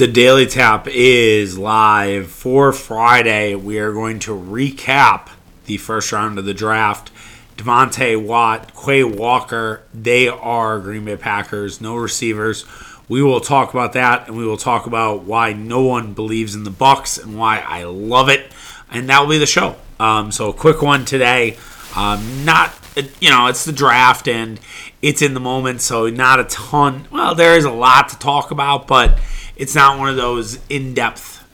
The 0.00 0.08
Daily 0.08 0.46
Tap 0.46 0.88
is 0.88 1.58
live 1.58 2.30
for 2.30 2.72
Friday. 2.72 3.54
We 3.54 3.78
are 3.80 3.92
going 3.92 4.18
to 4.20 4.30
recap 4.30 5.28
the 5.66 5.76
first 5.76 6.10
round 6.10 6.38
of 6.38 6.46
the 6.46 6.54
draft. 6.54 7.12
Devonte 7.58 8.16
Watt, 8.16 8.72
Quay 8.74 9.04
Walker, 9.04 9.82
they 9.92 10.26
are 10.26 10.80
Green 10.80 11.04
Bay 11.04 11.18
Packers, 11.18 11.82
no 11.82 11.96
receivers. 11.96 12.64
We 13.10 13.22
will 13.22 13.42
talk 13.42 13.74
about 13.74 13.92
that 13.92 14.26
and 14.26 14.38
we 14.38 14.46
will 14.46 14.56
talk 14.56 14.86
about 14.86 15.24
why 15.24 15.52
no 15.52 15.82
one 15.82 16.14
believes 16.14 16.54
in 16.54 16.64
the 16.64 16.70
Bucks 16.70 17.18
and 17.18 17.38
why 17.38 17.58
I 17.58 17.84
love 17.84 18.30
it. 18.30 18.50
And 18.90 19.06
that 19.10 19.20
will 19.20 19.28
be 19.28 19.36
the 19.36 19.44
show. 19.44 19.76
Um, 19.98 20.32
so 20.32 20.48
a 20.48 20.54
quick 20.54 20.80
one 20.80 21.04
today. 21.04 21.58
Um, 21.94 22.46
not 22.46 22.72
you 23.20 23.30
know, 23.30 23.48
it's 23.48 23.66
the 23.66 23.72
draft 23.72 24.28
and 24.28 24.58
it's 25.02 25.20
in 25.20 25.34
the 25.34 25.40
moment, 25.40 25.82
so 25.82 26.08
not 26.08 26.40
a 26.40 26.44
ton. 26.44 27.06
Well, 27.10 27.34
there 27.34 27.56
is 27.56 27.64
a 27.64 27.70
lot 27.70 28.08
to 28.08 28.18
talk 28.18 28.50
about, 28.50 28.86
but 28.86 29.18
it's 29.60 29.74
not 29.74 29.98
one 29.98 30.08
of 30.08 30.16
those 30.16 30.58
in 30.70 30.94
depth 30.94 31.44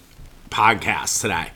podcasts 0.48 1.20
today. 1.20 1.48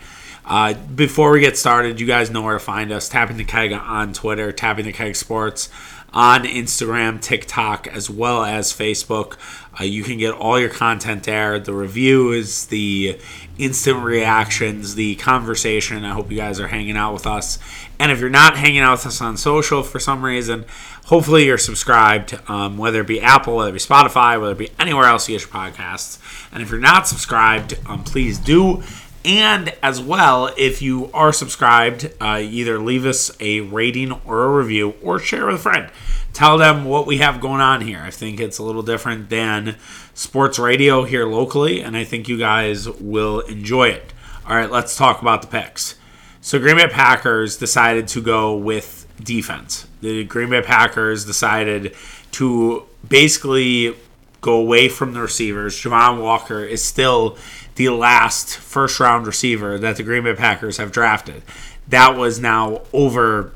Uh, 0.44 0.74
before 0.74 1.30
we 1.30 1.38
get 1.38 1.56
started, 1.56 2.00
you 2.00 2.06
guys 2.08 2.28
know 2.28 2.42
where 2.42 2.54
to 2.54 2.58
find 2.58 2.90
us. 2.90 3.08
Tapping 3.08 3.36
the 3.36 3.44
Keg 3.44 3.72
on 3.72 4.12
Twitter, 4.12 4.50
Tapping 4.50 4.84
the 4.84 4.92
Keg 4.92 5.14
Sports 5.14 5.68
on 6.12 6.42
Instagram, 6.42 7.20
TikTok, 7.20 7.86
as 7.86 8.10
well 8.10 8.42
as 8.42 8.72
Facebook. 8.72 9.36
Uh, 9.78 9.84
you 9.84 10.02
can 10.02 10.18
get 10.18 10.34
all 10.34 10.58
your 10.58 10.68
content 10.68 11.24
there. 11.24 11.58
The 11.58 11.72
reviews, 11.72 12.66
the 12.66 13.18
instant 13.58 14.02
reactions, 14.02 14.94
the 14.94 15.14
conversation. 15.16 16.04
I 16.04 16.12
hope 16.12 16.30
you 16.30 16.36
guys 16.36 16.58
are 16.58 16.68
hanging 16.68 16.96
out 16.96 17.12
with 17.12 17.26
us. 17.26 17.58
And 17.98 18.10
if 18.10 18.20
you're 18.20 18.30
not 18.30 18.56
hanging 18.56 18.80
out 18.80 18.92
with 18.92 19.06
us 19.06 19.20
on 19.20 19.36
social 19.36 19.82
for 19.82 20.00
some 20.00 20.24
reason, 20.24 20.64
hopefully 21.06 21.44
you're 21.44 21.58
subscribed, 21.58 22.38
um, 22.48 22.78
whether 22.78 23.02
it 23.02 23.06
be 23.06 23.20
Apple, 23.20 23.56
whether 23.56 23.70
it 23.70 23.74
be 23.74 23.78
Spotify, 23.78 24.40
whether 24.40 24.52
it 24.52 24.58
be 24.58 24.70
anywhere 24.78 25.04
else 25.04 25.28
you 25.28 25.38
get 25.38 25.42
your 25.42 25.50
podcasts. 25.50 26.18
And 26.52 26.62
if 26.62 26.70
you're 26.70 26.80
not 26.80 27.06
subscribed, 27.06 27.78
um, 27.86 28.02
please 28.02 28.38
do. 28.38 28.82
And 29.24 29.74
as 29.82 30.00
well, 30.00 30.52
if 30.56 30.80
you 30.80 31.10
are 31.12 31.32
subscribed, 31.32 32.10
uh, 32.20 32.38
either 32.40 32.78
leave 32.78 33.04
us 33.04 33.30
a 33.38 33.60
rating 33.60 34.12
or 34.24 34.44
a 34.44 34.48
review 34.48 34.94
or 35.02 35.18
share 35.18 35.46
with 35.46 35.56
a 35.56 35.58
friend. 35.58 35.90
Tell 36.32 36.56
them 36.56 36.86
what 36.86 37.06
we 37.06 37.18
have 37.18 37.40
going 37.40 37.60
on 37.60 37.82
here. 37.82 38.00
I 38.02 38.10
think 38.10 38.40
it's 38.40 38.58
a 38.58 38.62
little 38.62 38.82
different 38.82 39.28
than 39.28 39.76
sports 40.14 40.58
radio 40.58 41.04
here 41.04 41.26
locally, 41.26 41.80
and 41.82 41.96
I 41.96 42.04
think 42.04 42.28
you 42.28 42.38
guys 42.38 42.88
will 42.88 43.40
enjoy 43.40 43.88
it. 43.88 44.12
All 44.46 44.56
right, 44.56 44.70
let's 44.70 44.96
talk 44.96 45.20
about 45.20 45.42
the 45.42 45.48
picks. 45.48 45.96
So, 46.40 46.58
Green 46.58 46.76
Bay 46.76 46.88
Packers 46.88 47.58
decided 47.58 48.08
to 48.08 48.22
go 48.22 48.56
with 48.56 49.06
defense. 49.22 49.86
The 50.00 50.24
Green 50.24 50.48
Bay 50.48 50.62
Packers 50.62 51.26
decided 51.26 51.94
to 52.32 52.86
basically 53.06 53.94
go 54.40 54.54
away 54.54 54.88
from 54.88 55.12
the 55.12 55.20
receivers. 55.20 55.74
Javon 55.74 56.22
Walker 56.22 56.64
is 56.64 56.82
still 56.82 57.36
the 57.80 57.88
last 57.88 58.58
first 58.58 59.00
round 59.00 59.26
receiver 59.26 59.78
that 59.78 59.96
the 59.96 60.02
Green 60.02 60.24
Bay 60.24 60.34
Packers 60.34 60.76
have 60.76 60.92
drafted. 60.92 61.42
That 61.88 62.14
was 62.14 62.38
now 62.38 62.82
over 62.92 63.54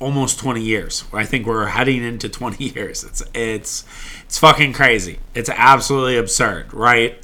almost 0.00 0.40
20 0.40 0.60
years. 0.60 1.04
I 1.12 1.24
think 1.24 1.46
we're 1.46 1.66
heading 1.66 2.02
into 2.02 2.28
20 2.40 2.64
years. 2.64 3.04
It's 3.04 3.22
it's 3.32 3.84
it's 4.24 4.38
fucking 4.38 4.72
crazy. 4.72 5.20
It's 5.36 5.48
absolutely 5.48 6.16
absurd, 6.16 6.74
right? 6.74 7.16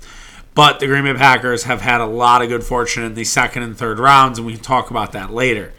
But 0.54 0.78
the 0.78 0.86
Green 0.86 1.02
Bay 1.02 1.14
Packers 1.14 1.64
have 1.64 1.80
had 1.80 2.00
a 2.00 2.06
lot 2.06 2.42
of 2.42 2.48
good 2.48 2.62
fortune 2.62 3.02
in 3.02 3.14
the 3.14 3.24
second 3.24 3.64
and 3.64 3.76
third 3.76 3.98
rounds, 3.98 4.38
and 4.38 4.46
we 4.46 4.52
can 4.54 4.62
talk 4.62 4.92
about 4.92 5.10
that 5.12 5.32
later. 5.32 5.72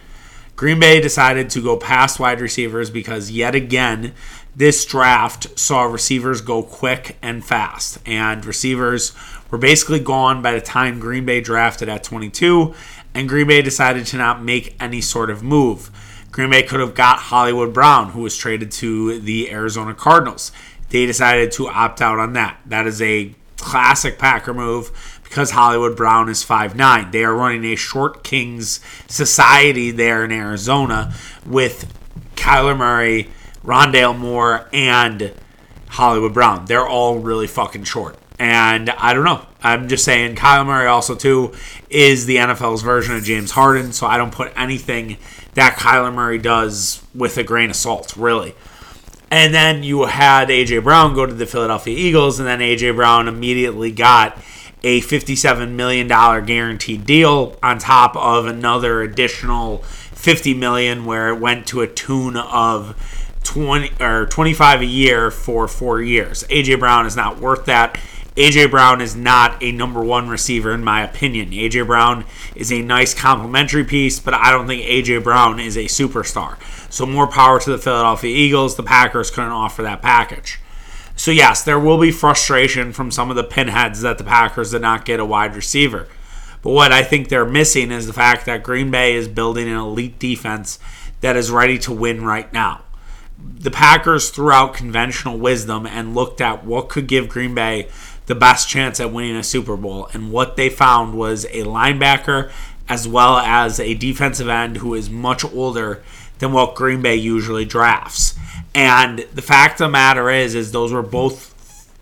Green 0.58 0.82
Bay 0.82 1.00
decided 1.00 1.50
to 1.52 1.62
go 1.62 1.78
past 1.78 2.20
wide 2.20 2.42
receivers 2.42 2.90
because 2.90 3.32
yet 3.32 3.56
again 3.56 4.14
this 4.58 4.84
draft 4.86 5.58
saw 5.58 5.84
receivers 5.84 6.42
go 6.42 6.64
quick 6.64 7.16
and 7.22 7.46
fast, 7.46 8.00
and 8.08 8.44
receivers 8.44 9.14
were 9.52 9.60
basically 9.60 10.00
gone 10.00 10.42
by 10.42 10.52
the 10.52 10.60
time 10.60 11.00
Green 11.00 11.26
Bay 11.26 11.42
drafted 11.42 11.88
at 11.88 12.04
22, 12.04 12.74
and 13.14 13.30
Green 13.30 13.46
Bay 13.46 13.62
decided 13.62 14.08
to 14.08 14.18
not 14.18 14.44
make 14.44 14.76
any 14.80 15.00
sort 15.00 15.30
of 15.30 15.44
move. 15.44 15.92
Green 16.32 16.50
Bay 16.50 16.64
could 16.64 16.80
have 16.80 16.96
got 16.96 17.20
Hollywood 17.20 17.72
Brown, 17.72 18.10
who 18.10 18.22
was 18.22 18.36
traded 18.36 18.72
to 18.72 19.20
the 19.20 19.52
Arizona 19.52 19.94
Cardinals. 19.94 20.52
They 20.90 21.06
decided 21.06 21.52
to 21.54 21.68
opt 21.68 22.02
out 22.02 22.18
on 22.18 22.34
that. 22.34 22.60
That 22.66 22.88
is 22.88 23.00
a 23.00 23.36
classic 23.58 24.18
Packer 24.18 24.56
move 24.56 25.20
because 25.24 25.52
Hollywood 25.52 25.96
Brown 25.96 26.30
is 26.30 26.44
5'9. 26.44 27.12
They 27.12 27.24
are 27.24 27.36
running 27.36 27.64
a 27.66 27.76
short 27.76 28.24
Kings 28.24 28.80
society 29.08 29.92
there 29.92 30.26
in 30.26 30.32
Arizona 30.32 31.14
with 31.46 31.94
Kyler 32.36 32.78
Murray, 32.78 33.30
Rondale 33.68 34.18
Moore, 34.18 34.68
and 34.72 35.34
Hollywood 35.90 36.34
Brown. 36.34 36.66
They're 36.66 36.88
all 36.88 37.20
really 37.20 37.48
fucking 37.48 37.84
short. 37.84 38.18
And 38.40 38.90
I 38.92 39.14
don't 39.14 39.26
know. 39.26 39.46
I'm 39.62 39.90
just 39.90 40.06
saying 40.06 40.36
Kyler 40.36 40.66
Murray 40.66 40.88
also 40.88 41.16
too 41.16 41.54
is 41.90 42.26
the 42.26 42.38
NFL's 42.38 42.82
version 42.82 43.16
of 43.16 43.24
James 43.24 43.52
Harden, 43.52 43.92
so 43.92 44.08
I 44.08 44.18
don't 44.18 44.32
put 44.32 44.54
anything 44.56 45.18
that 45.56 45.78
Kyler 45.78 46.14
Murray 46.14 46.38
does 46.38 47.04
with 47.14 47.38
a 47.38 47.44
grain 47.44 47.70
of 47.70 47.76
salt, 47.76 48.16
really. 48.16 48.56
And 49.30 49.54
then 49.54 49.84
you 49.84 50.06
had 50.06 50.48
AJ 50.48 50.84
Brown 50.84 51.14
go 51.14 51.26
to 51.26 51.34
the 51.34 51.46
Philadelphia 51.46 51.98
Eagles, 51.98 52.40
and 52.40 52.48
then 52.48 52.60
AJ 52.60 52.96
Brown 52.96 53.28
immediately 53.28 53.92
got 53.92 54.38
a 54.84 55.02
$57 55.02 55.72
million 55.72 56.08
guaranteed 56.08 57.06
deal 57.06 57.58
on 57.62 57.80
top 57.80 58.16
of 58.16 58.46
another 58.46 59.02
additional 59.02 59.80
50 59.80 60.54
million 60.54 61.06
where 61.06 61.30
it 61.30 61.40
went 61.40 61.68
to 61.68 61.82
a 61.82 61.88
tune 61.88 62.38
of 62.38 62.96
20 63.48 63.92
or 64.02 64.26
25 64.26 64.82
a 64.82 64.86
year 64.86 65.32
for 65.32 65.68
4 65.68 66.02
years. 66.02 66.44
AJ 66.50 66.80
Brown 66.80 67.06
is 67.06 67.16
not 67.16 67.40
worth 67.40 67.66
that. 67.66 67.98
AJ 68.36 68.70
Brown 68.70 69.02
is 69.02 69.16
not 69.16 69.64
a 69.64 69.72
number 69.72 70.04
1 70.04 70.28
receiver 70.28 70.74
in 70.74 70.84
my 70.84 71.02
opinion. 71.02 71.52
AJ 71.52 71.88
Brown 71.88 72.26
is 72.56 72.72
a 72.72 72.82
nice 72.82 73.14
complementary 73.14 73.86
piece, 73.86 74.20
but 74.20 74.34
I 74.34 74.52
don't 74.52 74.68
think 74.68 74.84
AJ 74.84 75.24
Brown 75.24 75.60
is 75.60 75.78
a 75.78 75.86
superstar. 75.86 76.58
So 76.92 77.06
more 77.06 77.28
power 77.28 77.60
to 77.60 77.72
the 77.72 77.78
Philadelphia 77.78 78.36
Eagles. 78.36 78.76
The 78.76 78.84
Packers 78.84 79.32
couldn't 79.32 79.52
offer 79.52 79.82
that 79.82 80.02
package. 80.02 80.60
So 81.16 81.32
yes, 81.32 81.64
there 81.64 81.80
will 81.80 81.98
be 81.98 82.12
frustration 82.12 82.92
from 82.92 83.12
some 83.12 83.30
of 83.30 83.38
the 83.38 83.44
pinheads 83.44 84.02
that 84.02 84.18
the 84.18 84.24
Packers 84.24 84.72
did 84.72 84.82
not 84.82 85.06
get 85.06 85.20
a 85.20 85.26
wide 85.26 85.56
receiver. 85.56 86.08
But 86.62 86.72
what 86.72 86.92
I 86.92 87.02
think 87.02 87.30
they're 87.30 87.46
missing 87.46 87.92
is 87.92 88.08
the 88.08 88.14
fact 88.14 88.46
that 88.46 88.62
Green 88.62 88.92
Bay 88.92 89.16
is 89.16 89.28
building 89.28 89.70
an 89.70 89.78
elite 89.78 90.20
defense 90.20 90.80
that 91.22 91.38
is 91.38 91.50
ready 91.50 91.80
to 91.80 91.94
win 91.94 92.24
right 92.24 92.52
now. 92.52 92.82
The 93.40 93.72
Packers 93.72 94.30
threw 94.30 94.52
out 94.52 94.74
conventional 94.74 95.38
wisdom 95.38 95.86
and 95.86 96.16
looked 96.16 96.42
at 96.42 96.64
what 96.64 96.90
could 96.90 97.08
give 97.08 97.30
Green 97.30 97.54
Bay 97.54 97.88
the 98.28 98.36
best 98.36 98.70
chance 98.70 99.00
at 99.00 99.12
winning 99.12 99.36
a 99.36 99.44
Super 99.44 99.78
Bowl. 99.78 100.10
And 100.14 100.32
what 100.32 100.56
they 100.56 100.70
found 100.70 101.16
was 101.16 101.46
a 101.46 101.64
linebacker 101.64 102.52
as 102.90 103.08
well 103.08 103.38
as 103.38 103.80
a 103.80 103.94
defensive 103.96 104.48
end 104.48 104.78
who 104.78 104.94
is 104.94 105.10
much 105.10 105.44
older 105.44 106.04
than 106.40 106.52
what 106.52 106.76
Green 106.76 107.02
Bay 107.02 107.16
usually 107.16 107.66
drafts. 107.66 108.38
And 108.74 109.20
the 109.34 109.42
fact 109.42 109.82
of 109.82 109.88
the 109.88 109.90
matter 109.90 110.30
is, 110.30 110.56
is 110.56 110.72
those 110.72 110.94
were 110.94 111.02
both 111.02 111.54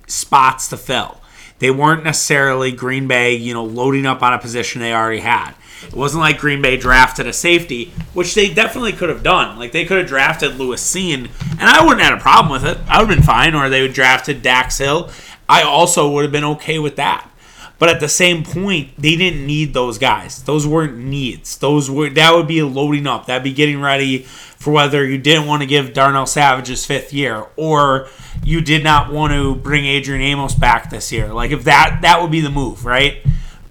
spots 0.07 0.67
to 0.69 0.78
fill. 0.78 1.22
They 1.59 1.72
weren't 1.72 2.03
necessarily 2.03 2.72
Green 2.72 3.07
Bay, 3.07 3.34
you 3.34 3.53
know, 3.53 3.63
loading 3.63 4.06
up 4.06 4.22
on 4.22 4.34
a 4.34 4.40
position 4.40 4.81
they 4.81 4.94
already 4.94 5.22
had. 5.22 5.53
It 5.84 5.94
wasn't 5.94 6.22
like 6.22 6.40
Green 6.40 6.62
Bay 6.62 6.78
drafted 6.78 7.28
a 7.28 7.34
safety, 7.34 7.91
which 8.13 8.36
they 8.36 8.53
definitely 8.53 8.94
could 8.94 9.09
have 9.09 9.24
done. 9.24 9.58
Like 9.58 9.72
they 9.72 9.86
could 9.86 9.97
have 9.97 10.08
drafted 10.08 10.56
Lewis 10.56 10.84
Cine, 10.84 11.30
and 11.52 11.63
I 11.63 11.84
wouldn't 11.84 12.02
have 12.02 12.12
had 12.12 12.19
a 12.19 12.22
problem 12.22 12.52
with 12.52 12.66
it. 12.66 12.78
I 12.88 13.00
would 13.00 13.09
have 13.09 13.18
been 13.18 13.25
fine. 13.25 13.56
Or 13.56 13.69
they 13.69 13.81
would 13.81 13.91
have 13.91 13.96
drafted 13.96 14.41
Dax 14.41 14.78
Hill. 14.78 15.09
I 15.47 15.62
also 15.62 16.09
would 16.12 16.24
have 16.24 16.31
been 16.31 16.44
okay 16.44 16.80
with 16.80 16.96
that. 16.96 17.30
But 17.78 17.90
at 17.90 18.00
the 18.00 18.08
same 18.08 18.44
point, 18.44 18.91
they 18.97 19.16
didn't 19.16 19.46
need 19.46 19.74
those 19.74 19.97
guys. 19.97 20.41
Those 20.44 20.66
weren't 20.66 20.97
needs. 20.97 21.58
Those 21.58 21.91
were 21.91 22.09
that 22.09 22.34
would 22.34 22.47
be 22.47 22.62
loading 22.62 23.06
up. 23.06 23.25
That'd 23.25 23.44
be 23.44 23.53
getting 23.53 23.81
ready 23.81 24.19
for 24.19 24.72
whether 24.72 25.06
you 25.06 25.18
didn't 25.18 25.46
want 25.46 25.62
to 25.62 25.68
give 25.68 25.94
Darnell 25.94 26.25
Savage 26.25 26.68
his 26.68 26.85
fifth 26.85 27.14
year 27.14 27.46
or 27.58 28.08
you 28.44 28.62
did 28.62 28.84
not 28.84 29.12
want 29.12 29.34
to 29.34 29.56
bring 29.56 29.85
Adrian 29.85 30.22
Amos 30.22 30.56
back 30.56 30.90
this 30.90 31.12
year. 31.12 31.34
Like 31.34 31.52
if 31.52 31.66
that 31.66 32.00
that 32.02 32.22
would 32.22 32.31
be 32.31 32.41
the 32.41 32.50
move, 32.50 32.85
right? 32.85 33.18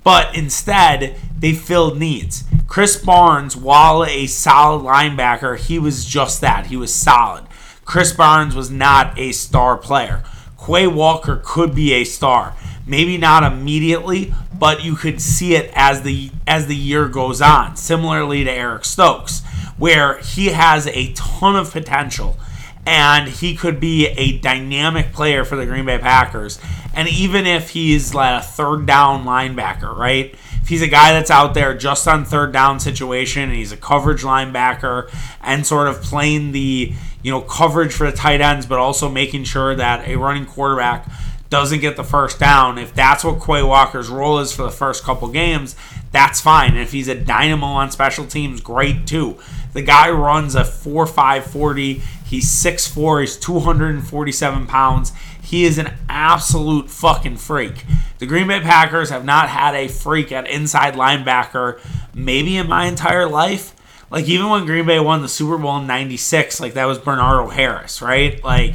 But 0.02 0.36
instead, 0.36 1.16
they 1.44 1.52
filled 1.52 1.98
needs. 1.98 2.44
Chris 2.66 2.96
Barnes, 2.96 3.54
while 3.54 4.02
a 4.02 4.26
solid 4.26 4.82
linebacker, 4.82 5.58
he 5.58 5.78
was 5.78 6.06
just 6.06 6.40
that. 6.40 6.68
He 6.68 6.76
was 6.78 6.94
solid. 6.94 7.44
Chris 7.84 8.14
Barnes 8.14 8.54
was 8.54 8.70
not 8.70 9.18
a 9.18 9.30
star 9.32 9.76
player. 9.76 10.24
Quay 10.66 10.86
Walker 10.86 11.42
could 11.44 11.74
be 11.74 11.92
a 11.92 12.04
star 12.04 12.56
maybe 12.86 13.18
not 13.18 13.42
immediately, 13.42 14.32
but 14.58 14.84
you 14.84 14.94
could 14.94 15.20
see 15.20 15.54
it 15.54 15.70
as 15.74 16.02
the 16.02 16.30
as 16.46 16.66
the 16.66 16.76
year 16.76 17.08
goes 17.08 17.40
on. 17.40 17.76
Similarly 17.76 18.44
to 18.44 18.50
Eric 18.50 18.84
Stokes, 18.84 19.42
where 19.76 20.18
he 20.20 20.46
has 20.46 20.86
a 20.86 21.12
ton 21.12 21.56
of 21.56 21.70
potential 21.70 22.38
and 22.86 23.28
he 23.28 23.54
could 23.54 23.80
be 23.80 24.06
a 24.08 24.38
dynamic 24.38 25.12
player 25.12 25.44
for 25.44 25.56
the 25.56 25.64
Green 25.64 25.86
Bay 25.86 25.98
Packers. 25.98 26.58
And 26.92 27.08
even 27.08 27.46
if 27.46 27.70
he's 27.70 28.14
like 28.14 28.42
a 28.42 28.44
third 28.44 28.86
down 28.86 29.24
linebacker, 29.24 29.94
right? 29.96 30.34
If 30.64 30.70
he's 30.70 30.80
a 30.80 30.88
guy 30.88 31.12
that's 31.12 31.30
out 31.30 31.52
there 31.52 31.76
just 31.76 32.08
on 32.08 32.24
third 32.24 32.50
down 32.50 32.80
situation 32.80 33.42
and 33.42 33.52
he's 33.52 33.70
a 33.70 33.76
coverage 33.76 34.22
linebacker 34.22 35.14
and 35.42 35.66
sort 35.66 35.88
of 35.88 36.00
playing 36.00 36.52
the, 36.52 36.94
you 37.22 37.30
know, 37.30 37.42
coverage 37.42 37.92
for 37.92 38.10
the 38.10 38.16
tight 38.16 38.40
ends, 38.40 38.64
but 38.64 38.78
also 38.78 39.10
making 39.10 39.44
sure 39.44 39.74
that 39.74 40.08
a 40.08 40.16
running 40.16 40.46
quarterback 40.46 41.06
doesn't 41.50 41.80
get 41.80 41.96
the 41.96 42.02
first 42.02 42.40
down, 42.40 42.78
if 42.78 42.94
that's 42.94 43.22
what 43.22 43.44
Quay 43.44 43.62
Walker's 43.62 44.08
role 44.08 44.38
is 44.38 44.52
for 44.52 44.62
the 44.62 44.70
first 44.70 45.04
couple 45.04 45.28
games, 45.28 45.76
that's 46.12 46.40
fine. 46.40 46.70
And 46.70 46.80
if 46.80 46.92
he's 46.92 47.08
a 47.08 47.14
dynamo 47.14 47.66
on 47.66 47.90
special 47.90 48.24
teams, 48.24 48.62
great 48.62 49.06
too. 49.06 49.36
The 49.74 49.82
guy 49.82 50.08
runs 50.08 50.54
a 50.54 50.64
4 50.64 51.06
5 51.06 51.44
40. 51.44 52.00
He's 52.24 52.46
6'4, 52.50 53.20
he's 53.20 53.36
247 53.36 54.66
pounds. 54.66 55.12
He 55.44 55.64
is 55.64 55.78
an 55.78 55.92
absolute 56.08 56.90
fucking 56.90 57.36
freak. 57.36 57.84
The 58.18 58.26
Green 58.26 58.48
Bay 58.48 58.60
Packers 58.60 59.10
have 59.10 59.24
not 59.24 59.50
had 59.50 59.74
a 59.74 59.88
freak 59.88 60.32
at 60.32 60.48
inside 60.48 60.94
linebacker 60.94 61.78
maybe 62.14 62.56
in 62.56 62.68
my 62.68 62.86
entire 62.86 63.28
life. 63.28 63.74
Like 64.10 64.26
even 64.26 64.48
when 64.48 64.64
Green 64.64 64.86
Bay 64.86 65.00
won 65.00 65.22
the 65.22 65.28
Super 65.28 65.58
Bowl 65.58 65.76
in 65.78 65.86
96, 65.86 66.60
like 66.60 66.74
that 66.74 66.86
was 66.86 66.98
Bernardo 66.98 67.50
Harris, 67.50 68.00
right? 68.00 68.42
Like 68.42 68.74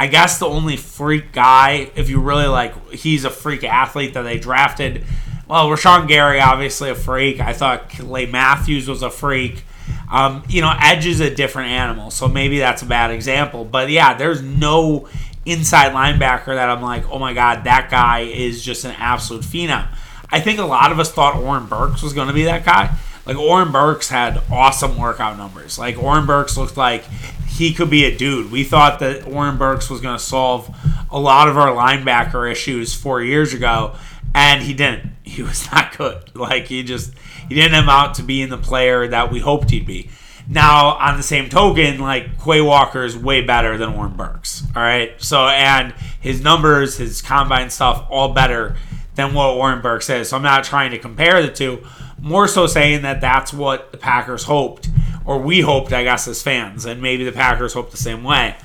I 0.00 0.06
guess 0.06 0.38
the 0.38 0.46
only 0.46 0.76
freak 0.76 1.32
guy, 1.32 1.90
if 1.96 2.08
you 2.08 2.20
really 2.20 2.46
like, 2.46 2.92
he's 2.92 3.24
a 3.24 3.30
freak 3.30 3.64
athlete 3.64 4.14
that 4.14 4.22
they 4.22 4.38
drafted. 4.38 5.04
Well, 5.48 5.68
Rashan 5.68 6.06
Gary, 6.06 6.40
obviously 6.40 6.90
a 6.90 6.94
freak. 6.94 7.40
I 7.40 7.52
thought 7.52 7.90
Clay 7.90 8.26
Matthews 8.26 8.88
was 8.88 9.02
a 9.02 9.10
freak. 9.10 9.64
Um, 10.10 10.44
you 10.48 10.60
know, 10.60 10.72
Edge 10.80 11.06
is 11.06 11.20
a 11.20 11.34
different 11.34 11.70
animal, 11.70 12.10
so 12.10 12.28
maybe 12.28 12.58
that's 12.58 12.82
a 12.82 12.86
bad 12.86 13.10
example. 13.10 13.64
But 13.64 13.90
yeah, 13.90 14.14
there's 14.14 14.40
no 14.40 15.08
inside 15.50 15.92
linebacker 15.92 16.54
that 16.54 16.68
I'm 16.68 16.82
like, 16.82 17.08
oh 17.10 17.18
my 17.18 17.34
god, 17.34 17.64
that 17.64 17.90
guy 17.90 18.20
is 18.20 18.62
just 18.62 18.84
an 18.84 18.94
absolute 18.98 19.44
phenom. 19.44 19.86
I 20.30 20.40
think 20.40 20.58
a 20.58 20.64
lot 20.64 20.92
of 20.92 20.98
us 20.98 21.10
thought 21.10 21.36
Oren 21.36 21.66
Burks 21.66 22.02
was 22.02 22.12
going 22.12 22.28
to 22.28 22.34
be 22.34 22.44
that 22.44 22.64
guy. 22.64 22.96
Like 23.24 23.36
Oren 23.36 23.72
Burks 23.72 24.08
had 24.08 24.42
awesome 24.50 24.96
workout 24.96 25.36
numbers. 25.36 25.78
Like 25.78 26.02
Oren 26.02 26.26
Burks 26.26 26.56
looked 26.56 26.76
like 26.76 27.04
he 27.46 27.74
could 27.74 27.90
be 27.90 28.04
a 28.04 28.16
dude. 28.16 28.50
We 28.50 28.64
thought 28.64 29.00
that 29.00 29.26
Oren 29.26 29.58
Burks 29.58 29.90
was 29.90 30.00
going 30.00 30.16
to 30.16 30.22
solve 30.22 30.74
a 31.10 31.18
lot 31.18 31.48
of 31.48 31.58
our 31.58 31.68
linebacker 31.68 32.50
issues 32.50 32.94
four 32.94 33.22
years 33.22 33.52
ago, 33.52 33.96
and 34.34 34.62
he 34.62 34.74
didn't. 34.74 35.12
He 35.24 35.42
was 35.42 35.66
not 35.72 35.96
good. 35.96 36.34
Like 36.34 36.66
he 36.66 36.82
just 36.82 37.12
he 37.48 37.54
didn't 37.54 37.82
amount 37.82 38.14
to 38.16 38.22
being 38.22 38.48
the 38.48 38.58
player 38.58 39.08
that 39.08 39.30
we 39.30 39.40
hoped 39.40 39.70
he'd 39.70 39.86
be. 39.86 40.10
Now, 40.48 40.96
on 40.96 41.18
the 41.18 41.22
same 41.22 41.50
token, 41.50 41.98
like 41.98 42.42
Quay 42.42 42.62
Walker 42.62 43.04
is 43.04 43.16
way 43.16 43.42
better 43.42 43.76
than 43.76 43.90
Oren 43.90 44.16
Burks. 44.16 44.62
All 44.74 44.82
right, 44.82 45.12
so 45.22 45.46
and 45.46 45.92
his 46.20 46.42
numbers, 46.42 46.96
his 46.96 47.20
combine 47.20 47.68
stuff, 47.68 48.06
all 48.08 48.32
better 48.32 48.76
than 49.14 49.34
what 49.34 49.56
Oren 49.56 49.82
Burks 49.82 50.08
is. 50.08 50.30
So 50.30 50.36
I'm 50.36 50.42
not 50.42 50.64
trying 50.64 50.92
to 50.92 50.98
compare 50.98 51.42
the 51.42 51.52
two. 51.52 51.84
More 52.20 52.48
so 52.48 52.66
saying 52.66 53.02
that 53.02 53.20
that's 53.20 53.52
what 53.52 53.92
the 53.92 53.98
Packers 53.98 54.44
hoped 54.44 54.88
or 55.28 55.38
we 55.38 55.60
hoped, 55.60 55.92
I 55.92 56.04
guess, 56.04 56.26
as 56.26 56.42
fans, 56.42 56.86
and 56.86 57.02
maybe 57.02 57.22
the 57.22 57.32
Packers 57.32 57.74
hope 57.74 57.90
the 57.90 57.98
same 57.98 58.24
way. 58.24 58.56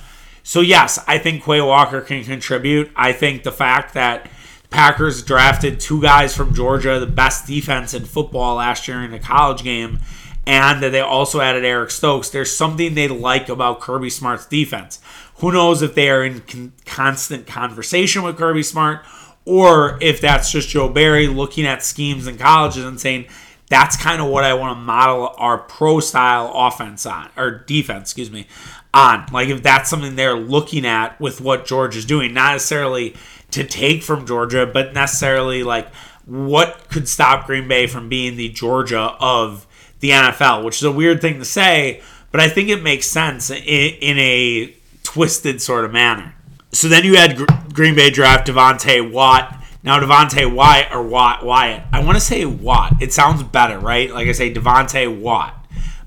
So 0.43 0.61
yes, 0.61 0.97
I 1.07 1.17
think 1.17 1.43
Quay 1.43 1.59
Walker 1.59 1.99
can 1.99 2.23
contribute. 2.23 2.89
I 2.95 3.11
think 3.11 3.43
the 3.43 3.51
fact 3.51 3.93
that 3.95 4.29
Packers 4.69 5.23
drafted 5.23 5.81
two 5.81 6.01
guys 6.01 6.35
from 6.35 6.53
Georgia, 6.53 7.01
the 7.01 7.05
best 7.05 7.47
defense 7.47 7.93
in 7.93 8.05
football 8.05 8.55
last 8.55 8.87
year 8.87 9.03
in 9.03 9.13
a 9.13 9.19
college 9.19 9.61
game, 9.61 9.99
and 10.45 10.83
they 10.83 10.99
also 10.99 11.39
added 11.39 11.63
Eric 11.63 11.91
Stokes. 11.91 12.29
There's 12.29 12.55
something 12.55 12.93
they 12.93 13.07
like 13.07 13.49
about 13.49 13.79
Kirby 13.79 14.09
Smart's 14.09 14.45
defense. 14.45 14.99
Who 15.37 15.51
knows 15.51 15.81
if 15.81 15.95
they 15.95 16.09
are 16.09 16.23
in 16.23 16.41
con- 16.41 16.73
constant 16.85 17.47
conversation 17.47 18.23
with 18.23 18.37
Kirby 18.37 18.63
Smart, 18.63 19.05
or 19.45 19.97
if 20.01 20.21
that's 20.21 20.51
just 20.51 20.69
Joe 20.69 20.89
Barry 20.89 21.27
looking 21.27 21.65
at 21.65 21.83
schemes 21.83 22.27
in 22.27 22.37
colleges 22.37 22.85
and 22.85 22.99
saying, 22.99 23.25
that's 23.69 23.97
kind 23.97 24.21
of 24.21 24.27
what 24.27 24.43
I 24.43 24.53
want 24.53 24.77
to 24.77 24.81
model 24.81 25.33
our 25.37 25.57
pro 25.57 25.99
style 25.99 26.51
offense 26.53 27.05
on, 27.05 27.29
or 27.35 27.63
defense, 27.65 28.09
excuse 28.09 28.29
me, 28.29 28.47
on. 28.93 29.25
Like 29.31 29.49
if 29.49 29.63
that's 29.63 29.89
something 29.89 30.15
they're 30.15 30.37
looking 30.37 30.85
at 30.85 31.19
with 31.19 31.41
what 31.41 31.65
Georgia's 31.65 32.05
doing, 32.05 32.33
not 32.33 32.53
necessarily 32.53 33.15
to 33.51 33.63
take 33.63 34.03
from 34.03 34.27
Georgia, 34.27 34.65
but 34.65 34.93
necessarily 34.93 35.63
like 35.63 35.93
what 36.25 36.87
could 36.89 37.07
stop 37.07 37.47
Green 37.47 37.67
Bay 37.67 37.87
from 37.87 38.09
being 38.09 38.35
the 38.35 38.49
Georgia 38.49 39.15
of 39.19 39.65
the 40.03 40.09
NFL, 40.09 40.63
which 40.65 40.75
is 40.75 40.83
a 40.83 40.91
weird 40.91 41.21
thing 41.21 41.39
to 41.39 41.45
say, 41.45 42.01
but 42.29 42.41
I 42.41 42.49
think 42.49 42.67
it 42.67 42.83
makes 42.83 43.07
sense 43.07 43.49
in, 43.49 43.57
in 43.59 44.19
a 44.19 44.75
twisted 45.03 45.61
sort 45.61 45.85
of 45.85 45.93
manner. 45.93 46.35
So 46.73 46.89
then 46.89 47.05
you 47.05 47.15
had 47.15 47.37
Green 47.73 47.95
Bay 47.95 48.09
draft 48.09 48.47
Devonte 48.47 49.11
Watt 49.11 49.63
now 49.83 49.99
Devonte 49.99 50.51
Wyatt 50.51 50.93
or 50.93 51.03
Watt 51.03 51.43
Wyatt. 51.45 51.83
I 51.91 52.01
want 52.01 52.15
to 52.15 52.21
say 52.21 52.45
Watt. 52.45 53.01
It 53.01 53.11
sounds 53.11 53.43
better, 53.43 53.77
right? 53.77 54.09
Like 54.09 54.29
I 54.29 54.31
say 54.31 54.53
Devonte 54.53 55.19
Watt. 55.19 55.59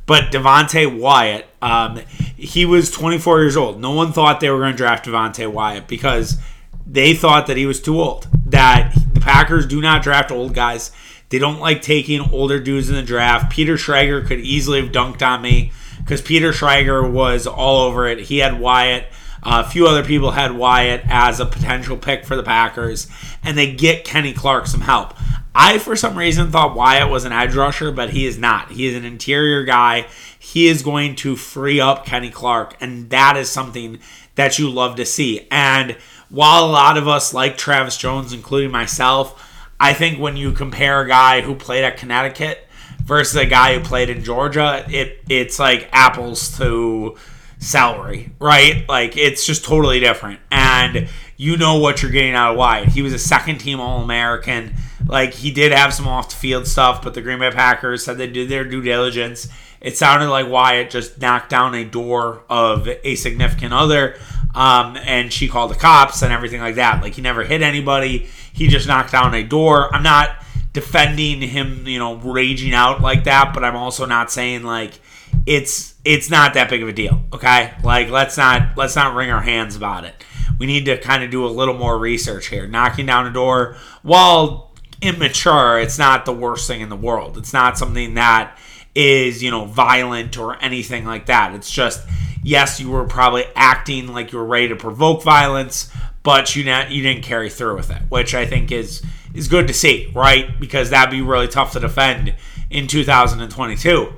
But 0.06 0.32
Devonte 0.32 0.98
Wyatt, 0.98 1.46
um, 1.60 1.98
he 2.36 2.64
was 2.64 2.90
24 2.90 3.40
years 3.40 3.56
old. 3.56 3.80
No 3.80 3.90
one 3.90 4.12
thought 4.12 4.40
they 4.40 4.50
were 4.50 4.58
going 4.58 4.72
to 4.72 4.76
draft 4.76 5.04
Devonte 5.04 5.50
Wyatt 5.50 5.88
because 5.88 6.38
they 6.86 7.12
thought 7.12 7.48
that 7.48 7.56
he 7.58 7.66
was 7.66 7.80
too 7.80 8.00
old. 8.00 8.28
That 8.46 8.94
the 9.12 9.20
Packers 9.20 9.66
do 9.66 9.80
not 9.80 10.02
draft 10.02 10.30
old 10.30 10.54
guys. 10.54 10.90
They 11.28 11.38
don't 11.38 11.60
like 11.60 11.82
taking 11.82 12.20
older 12.32 12.60
dudes 12.60 12.88
in 12.88 12.94
the 12.94 13.02
draft. 13.02 13.52
Peter 13.52 13.74
Schrager 13.74 14.26
could 14.26 14.40
easily 14.40 14.80
have 14.80 14.92
dunked 14.92 15.26
on 15.26 15.42
me 15.42 15.72
because 15.98 16.22
Peter 16.22 16.52
Schrager 16.52 17.10
was 17.10 17.46
all 17.46 17.82
over 17.82 18.06
it. 18.06 18.20
He 18.20 18.38
had 18.38 18.60
Wyatt. 18.60 19.06
Uh, 19.42 19.62
a 19.64 19.68
few 19.68 19.86
other 19.86 20.04
people 20.04 20.32
had 20.32 20.52
Wyatt 20.52 21.02
as 21.06 21.38
a 21.38 21.46
potential 21.46 21.96
pick 21.96 22.24
for 22.24 22.36
the 22.36 22.42
Packers, 22.42 23.08
and 23.44 23.56
they 23.56 23.72
get 23.72 24.04
Kenny 24.04 24.32
Clark 24.32 24.66
some 24.66 24.80
help. 24.80 25.14
I, 25.54 25.78
for 25.78 25.96
some 25.96 26.18
reason, 26.18 26.50
thought 26.50 26.76
Wyatt 26.76 27.10
was 27.10 27.24
an 27.24 27.32
edge 27.32 27.54
rusher, 27.54 27.90
but 27.90 28.10
he 28.10 28.26
is 28.26 28.36
not. 28.38 28.72
He 28.72 28.86
is 28.86 28.94
an 28.94 29.04
interior 29.04 29.64
guy. 29.64 30.06
He 30.38 30.66
is 30.66 30.82
going 30.82 31.16
to 31.16 31.34
free 31.34 31.80
up 31.80 32.04
Kenny 32.04 32.30
Clark, 32.30 32.76
and 32.80 33.08
that 33.10 33.36
is 33.36 33.48
something 33.48 33.98
that 34.34 34.58
you 34.58 34.68
love 34.68 34.96
to 34.96 35.06
see. 35.06 35.46
And 35.50 35.96
while 36.28 36.64
a 36.64 36.70
lot 36.70 36.98
of 36.98 37.08
us 37.08 37.32
like 37.32 37.56
Travis 37.56 37.96
Jones, 37.96 38.32
including 38.32 38.70
myself, 38.70 39.45
I 39.78 39.92
think 39.92 40.18
when 40.18 40.36
you 40.36 40.52
compare 40.52 41.02
a 41.02 41.08
guy 41.08 41.40
who 41.42 41.54
played 41.54 41.84
at 41.84 41.96
Connecticut 41.96 42.66
versus 43.04 43.36
a 43.36 43.46
guy 43.46 43.74
who 43.74 43.84
played 43.84 44.10
in 44.10 44.24
Georgia, 44.24 44.84
it 44.88 45.22
it's 45.28 45.58
like 45.58 45.88
apples 45.92 46.56
to 46.58 47.16
salary, 47.58 48.30
right? 48.38 48.88
Like 48.88 49.16
it's 49.16 49.46
just 49.46 49.64
totally 49.64 50.00
different. 50.00 50.40
And 50.50 51.08
you 51.36 51.56
know 51.56 51.78
what 51.78 52.02
you're 52.02 52.10
getting 52.10 52.34
out 52.34 52.52
of 52.52 52.58
Wyatt. 52.58 52.88
He 52.88 53.02
was 53.02 53.12
a 53.12 53.18
second 53.18 53.58
team 53.58 53.80
All 53.80 54.02
American. 54.02 54.74
Like 55.06 55.34
he 55.34 55.50
did 55.50 55.72
have 55.72 55.92
some 55.92 56.08
off 56.08 56.30
the 56.30 56.36
field 56.36 56.66
stuff, 56.66 57.02
but 57.02 57.14
the 57.14 57.22
Green 57.22 57.38
Bay 57.38 57.50
Packers 57.50 58.04
said 58.04 58.18
they 58.18 58.26
did 58.26 58.48
their 58.48 58.64
due 58.64 58.82
diligence. 58.82 59.48
It 59.80 59.96
sounded 59.96 60.30
like 60.30 60.48
Wyatt 60.48 60.90
just 60.90 61.20
knocked 61.20 61.50
down 61.50 61.74
a 61.74 61.84
door 61.84 62.42
of 62.48 62.88
a 62.88 63.14
significant 63.14 63.72
other, 63.74 64.18
um, 64.56 64.96
and 64.96 65.30
she 65.30 65.48
called 65.48 65.70
the 65.70 65.74
cops 65.74 66.22
and 66.22 66.32
everything 66.32 66.62
like 66.62 66.76
that. 66.76 67.02
Like 67.02 67.14
he 67.14 67.22
never 67.22 67.44
hit 67.44 67.60
anybody. 67.60 68.26
He 68.54 68.68
just 68.68 68.88
knocked 68.88 69.12
down 69.12 69.34
a 69.34 69.44
door. 69.44 69.94
I'm 69.94 70.02
not 70.02 70.30
defending 70.72 71.42
him, 71.42 71.86
you 71.86 71.98
know, 71.98 72.16
raging 72.16 72.72
out 72.72 73.02
like 73.02 73.24
that, 73.24 73.52
but 73.52 73.62
I'm 73.62 73.76
also 73.76 74.06
not 74.06 74.32
saying 74.32 74.62
like 74.62 74.98
it's 75.44 75.94
it's 76.06 76.30
not 76.30 76.54
that 76.54 76.70
big 76.70 76.82
of 76.82 76.88
a 76.88 76.92
deal. 76.92 77.22
Okay, 77.34 77.74
like 77.84 78.08
let's 78.08 78.38
not 78.38 78.78
let's 78.78 78.96
not 78.96 79.14
wring 79.14 79.30
our 79.30 79.42
hands 79.42 79.76
about 79.76 80.04
it. 80.04 80.24
We 80.58 80.64
need 80.64 80.86
to 80.86 80.96
kind 80.96 81.22
of 81.22 81.30
do 81.30 81.44
a 81.44 81.48
little 81.48 81.74
more 81.74 81.98
research 81.98 82.46
here. 82.46 82.66
Knocking 82.66 83.04
down 83.04 83.26
a 83.26 83.32
door, 83.32 83.76
while 84.00 84.72
immature, 85.02 85.78
it's 85.78 85.98
not 85.98 86.24
the 86.24 86.32
worst 86.32 86.66
thing 86.66 86.80
in 86.80 86.88
the 86.88 86.96
world. 86.96 87.36
It's 87.36 87.52
not 87.52 87.76
something 87.76 88.14
that 88.14 88.56
is 88.94 89.42
you 89.42 89.50
know 89.50 89.66
violent 89.66 90.38
or 90.38 90.56
anything 90.62 91.04
like 91.04 91.26
that. 91.26 91.54
It's 91.54 91.70
just 91.70 92.00
yes, 92.46 92.78
you 92.78 92.88
were 92.88 93.04
probably 93.04 93.44
acting 93.56 94.06
like 94.06 94.30
you 94.30 94.38
were 94.38 94.44
ready 94.44 94.68
to 94.68 94.76
provoke 94.76 95.22
violence, 95.22 95.90
but 96.22 96.54
you 96.54 96.64
not 96.64 96.90
you 96.90 97.02
didn't 97.02 97.24
carry 97.24 97.50
through 97.50 97.76
with 97.76 97.90
it, 97.90 98.02
which 98.08 98.34
I 98.34 98.46
think 98.46 98.70
is 98.70 99.02
is 99.34 99.48
good 99.48 99.66
to 99.66 99.74
see, 99.74 100.10
right? 100.14 100.58
Because 100.58 100.90
that'd 100.90 101.10
be 101.10 101.20
really 101.20 101.48
tough 101.48 101.72
to 101.72 101.80
defend 101.80 102.34
in 102.70 102.86
2022. 102.86 104.12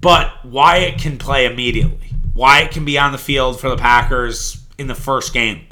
But 0.00 0.44
Wyatt 0.44 0.98
can 0.98 1.16
play 1.16 1.46
immediately. 1.46 2.10
Wyatt 2.34 2.72
can 2.72 2.84
be 2.84 2.98
on 2.98 3.12
the 3.12 3.18
field 3.18 3.60
for 3.60 3.70
the 3.70 3.76
Packers 3.76 4.60
in 4.76 4.88
the 4.88 4.94
first 4.94 5.32
game. 5.32 5.64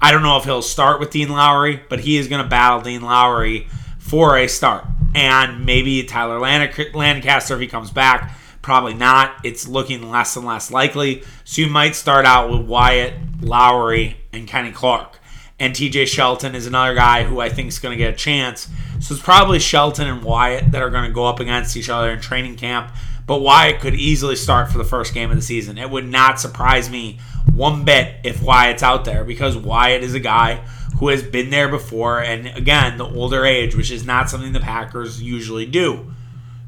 I 0.00 0.12
don't 0.12 0.22
know 0.22 0.36
if 0.36 0.44
he'll 0.44 0.62
start 0.62 1.00
with 1.00 1.10
Dean 1.10 1.30
Lowry, 1.30 1.82
but 1.88 2.00
he 2.00 2.16
is 2.18 2.28
going 2.28 2.42
to 2.42 2.48
battle 2.48 2.82
Dean 2.82 3.02
Lowry 3.02 3.66
for 3.98 4.36
a 4.36 4.46
start. 4.46 4.84
And 5.14 5.66
maybe 5.66 6.04
Tyler 6.04 6.38
Lancaster 6.38 7.54
if 7.54 7.60
he 7.60 7.66
comes 7.66 7.90
back. 7.90 8.36
Probably 8.62 8.94
not. 8.94 9.36
It's 9.44 9.66
looking 9.66 10.10
less 10.10 10.36
and 10.36 10.46
less 10.46 10.70
likely. 10.70 11.22
So 11.44 11.62
you 11.62 11.68
might 11.68 11.94
start 11.94 12.26
out 12.26 12.50
with 12.50 12.66
Wyatt, 12.66 13.14
Lowry, 13.40 14.18
and 14.32 14.46
Kenny 14.46 14.72
Clark. 14.72 15.18
And 15.58 15.74
TJ 15.74 16.06
Shelton 16.06 16.54
is 16.54 16.66
another 16.66 16.94
guy 16.94 17.24
who 17.24 17.40
I 17.40 17.48
think 17.48 17.68
is 17.68 17.78
going 17.78 17.96
to 17.96 18.02
get 18.02 18.14
a 18.14 18.16
chance. 18.16 18.68
So 19.00 19.14
it's 19.14 19.22
probably 19.22 19.58
Shelton 19.58 20.08
and 20.08 20.22
Wyatt 20.22 20.72
that 20.72 20.82
are 20.82 20.90
going 20.90 21.04
to 21.04 21.12
go 21.12 21.26
up 21.26 21.40
against 21.40 21.76
each 21.76 21.88
other 21.88 22.10
in 22.10 22.20
training 22.20 22.56
camp 22.56 22.92
but 23.30 23.42
Wyatt 23.42 23.80
could 23.80 23.94
easily 23.94 24.34
start 24.34 24.72
for 24.72 24.78
the 24.78 24.84
first 24.84 25.14
game 25.14 25.30
of 25.30 25.36
the 25.36 25.42
season. 25.42 25.78
It 25.78 25.88
would 25.88 26.04
not 26.04 26.40
surprise 26.40 26.90
me 26.90 27.20
one 27.54 27.84
bit 27.84 28.16
if 28.24 28.42
Wyatt's 28.42 28.82
out 28.82 29.04
there 29.04 29.22
because 29.22 29.56
Wyatt 29.56 30.02
is 30.02 30.14
a 30.14 30.18
guy 30.18 30.64
who 30.98 31.10
has 31.10 31.22
been 31.22 31.50
there 31.50 31.68
before, 31.68 32.20
and 32.20 32.48
again, 32.48 32.98
the 32.98 33.04
older 33.04 33.46
age, 33.46 33.76
which 33.76 33.92
is 33.92 34.04
not 34.04 34.28
something 34.28 34.52
the 34.52 34.58
Packers 34.58 35.22
usually 35.22 35.64
do. 35.64 36.09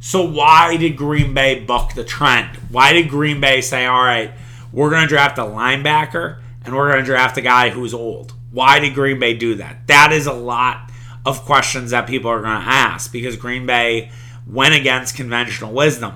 So, 0.05 0.29
why 0.29 0.77
did 0.79 0.97
Green 0.97 1.33
Bay 1.33 1.61
buck 1.61 1.95
the 1.95 2.03
trend? 2.03 2.57
Why 2.71 2.93
did 2.93 3.09
Green 3.09 3.41
Bay 3.41 3.61
say, 3.61 3.87
all 3.87 4.03
right, 4.03 4.33
we're 4.73 4.91
going 4.91 5.03
to 5.03 5.09
draft 5.09 5.39
a 5.39 5.43
linebacker 5.43 6.41
and 6.65 6.75
we're 6.75 6.91
going 6.91 7.05
to 7.05 7.07
draft 7.07 7.39
a 7.39 7.41
guy 7.41 7.69
who's 7.69 7.95
old? 7.95 8.35
Why 8.51 8.81
did 8.81 8.95
Green 8.95 9.21
Bay 9.21 9.35
do 9.35 9.55
that? 9.55 9.87
That 9.87 10.11
is 10.11 10.27
a 10.27 10.33
lot 10.33 10.91
of 11.25 11.45
questions 11.45 11.93
that 11.93 12.09
people 12.09 12.33
are 12.33 12.43
going 12.43 12.61
to 12.61 12.69
ask 12.69 13.13
because 13.13 13.37
Green 13.37 13.65
Bay 13.65 14.11
went 14.45 14.75
against 14.75 15.15
conventional 15.15 15.73
wisdom. 15.73 16.15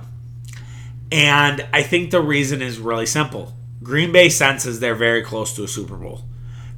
And 1.13 1.65
I 1.73 1.85
think 1.85 2.11
the 2.11 2.21
reason 2.21 2.63
is 2.63 2.81
really 2.81 3.07
simple. 3.07 3.55
Green 3.85 4.11
Bay 4.11 4.31
senses 4.31 4.81
they're 4.81 4.97
very 4.97 5.23
close 5.23 5.55
to 5.55 5.63
a 5.63 5.69
Super 5.69 5.95
Bowl. 5.95 6.23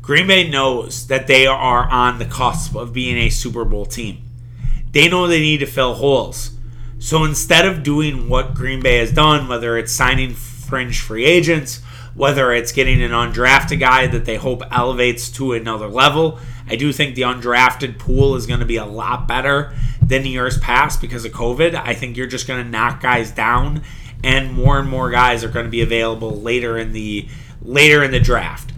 Green 0.03 0.27
Bay 0.27 0.47
knows 0.47 1.07
that 1.07 1.27
they 1.27 1.47
are 1.47 1.88
on 1.88 2.19
the 2.19 2.27
cusp 2.27 2.77
of 2.77 2.93
being 2.93 3.17
a 3.17 3.31
Super 3.31 3.65
Bowl 3.65 3.87
team. 3.87 4.19
They 4.93 5.09
know 5.09 5.27
they 5.27 5.41
need 5.41 5.61
to 5.61 5.67
fill 5.67 5.95
holes. 5.95 6.58
So 6.99 7.25
instead 7.25 7.64
of 7.64 7.83
doing 7.83 8.28
what 8.28 8.55
Green 8.55 8.81
Bay 8.81 8.99
has 8.99 9.12
done, 9.12 9.49
whether 9.49 9.78
it's 9.78 9.93
signing 9.93 10.35
fringe 10.35 11.00
free 11.00 11.25
agents, 11.25 11.81
whether 12.14 12.52
it's 12.52 12.73
getting 12.73 13.00
an 13.02 13.12
undrafted 13.12 13.78
guy 13.78 14.09
that 14.09 14.25
they 14.25 14.37
hope 14.37 14.62
elevates 14.73 15.31
to 15.31 15.52
another 15.52 15.87
level, 15.87 16.40
I 16.69 16.76
do 16.76 16.93
think 16.93 17.14
the 17.14 17.23
undrafted 17.23 17.99
pool 17.99 18.35
is 18.35 18.47
going 18.47 18.61
to 18.61 18.67
be 18.67 18.76
a 18.76 18.85
lot 18.85 19.28
better 19.28 19.75
than 20.02 20.23
the 20.23 20.31
years 20.31 20.59
past 20.59 21.00
because 21.00 21.25
of 21.25 21.33
COVID. 21.33 21.75
I 21.75 21.95
think 21.95 22.17
you're 22.17 22.26
just 22.26 22.49
going 22.49 22.64
to 22.64 22.69
knock 22.69 23.00
guys 23.00 23.31
down 23.31 23.83
and 24.25 24.52
more 24.52 24.78
and 24.78 24.88
more 24.88 25.11
guys 25.11 25.45
are 25.45 25.49
going 25.49 25.67
to 25.67 25.71
be 25.71 25.83
available 25.83 26.40
later 26.40 26.76
in 26.76 26.93
the 26.93 27.28
later 27.62 28.02
in 28.02 28.11
the 28.11 28.21
draft. 28.21 28.73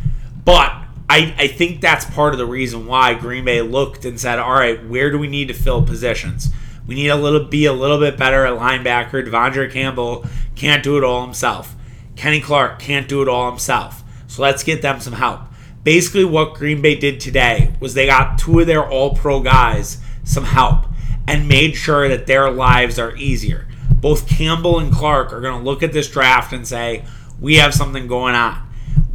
But 0.45 0.73
I, 1.09 1.35
I 1.39 1.47
think 1.49 1.81
that's 1.81 2.05
part 2.05 2.35
of 2.35 2.39
the 2.39 2.47
reason 2.47 2.87
why 2.87 3.15
Green 3.15 3.45
Bay 3.45 3.63
looked 3.63 4.05
and 4.05 4.21
said, 4.21 4.39
all 4.39 4.53
right, 4.53 4.87
where 4.87 5.11
do 5.11 5.19
we 5.19 5.27
need 5.27 5.49
to 5.49 5.55
fill 5.55 5.83
positions? 5.83 6.51
We 6.91 6.97
need 6.97 7.09
a 7.09 7.17
little 7.17 7.45
be 7.45 7.67
a 7.67 7.73
little 7.73 8.01
bit 8.01 8.17
better 8.17 8.45
at 8.45 8.59
linebacker. 8.59 9.25
De'Vondre 9.25 9.71
Campbell 9.71 10.27
can't 10.57 10.83
do 10.83 10.99
it 10.99 11.05
all 11.05 11.23
himself. 11.23 11.77
Kenny 12.17 12.41
Clark 12.41 12.81
can't 12.81 13.09
do 13.09 13.23
it 13.23 13.29
all 13.29 13.49
himself. 13.49 14.03
So 14.27 14.43
let's 14.43 14.65
get 14.65 14.83
them 14.83 14.99
some 14.99 15.13
help. 15.13 15.43
Basically, 15.85 16.25
what 16.25 16.55
Green 16.55 16.83
Bay 16.83 16.97
did 16.97 17.21
today 17.21 17.73
was 17.79 17.95
they 17.95 18.07
got 18.07 18.39
two 18.39 18.59
of 18.59 18.67
their 18.67 18.85
all 18.85 19.15
pro 19.15 19.41
guys 19.41 19.99
some 20.25 20.45
help 20.45 20.87
and 21.29 21.47
made 21.47 21.77
sure 21.77 22.09
that 22.09 22.27
their 22.27 22.51
lives 22.51 22.99
are 22.99 23.15
easier 23.15 23.69
both 24.01 24.29
Campbell 24.29 24.79
and 24.79 24.93
Clark 24.93 25.33
are 25.33 25.41
going 25.41 25.59
to 25.59 25.65
look 25.65 25.83
at 25.83 25.93
this 25.93 26.11
draft 26.11 26.53
and 26.53 26.67
say, 26.67 27.05
we 27.39 27.57
have 27.57 27.75
something 27.75 28.07
going 28.07 28.35
on. 28.35 28.70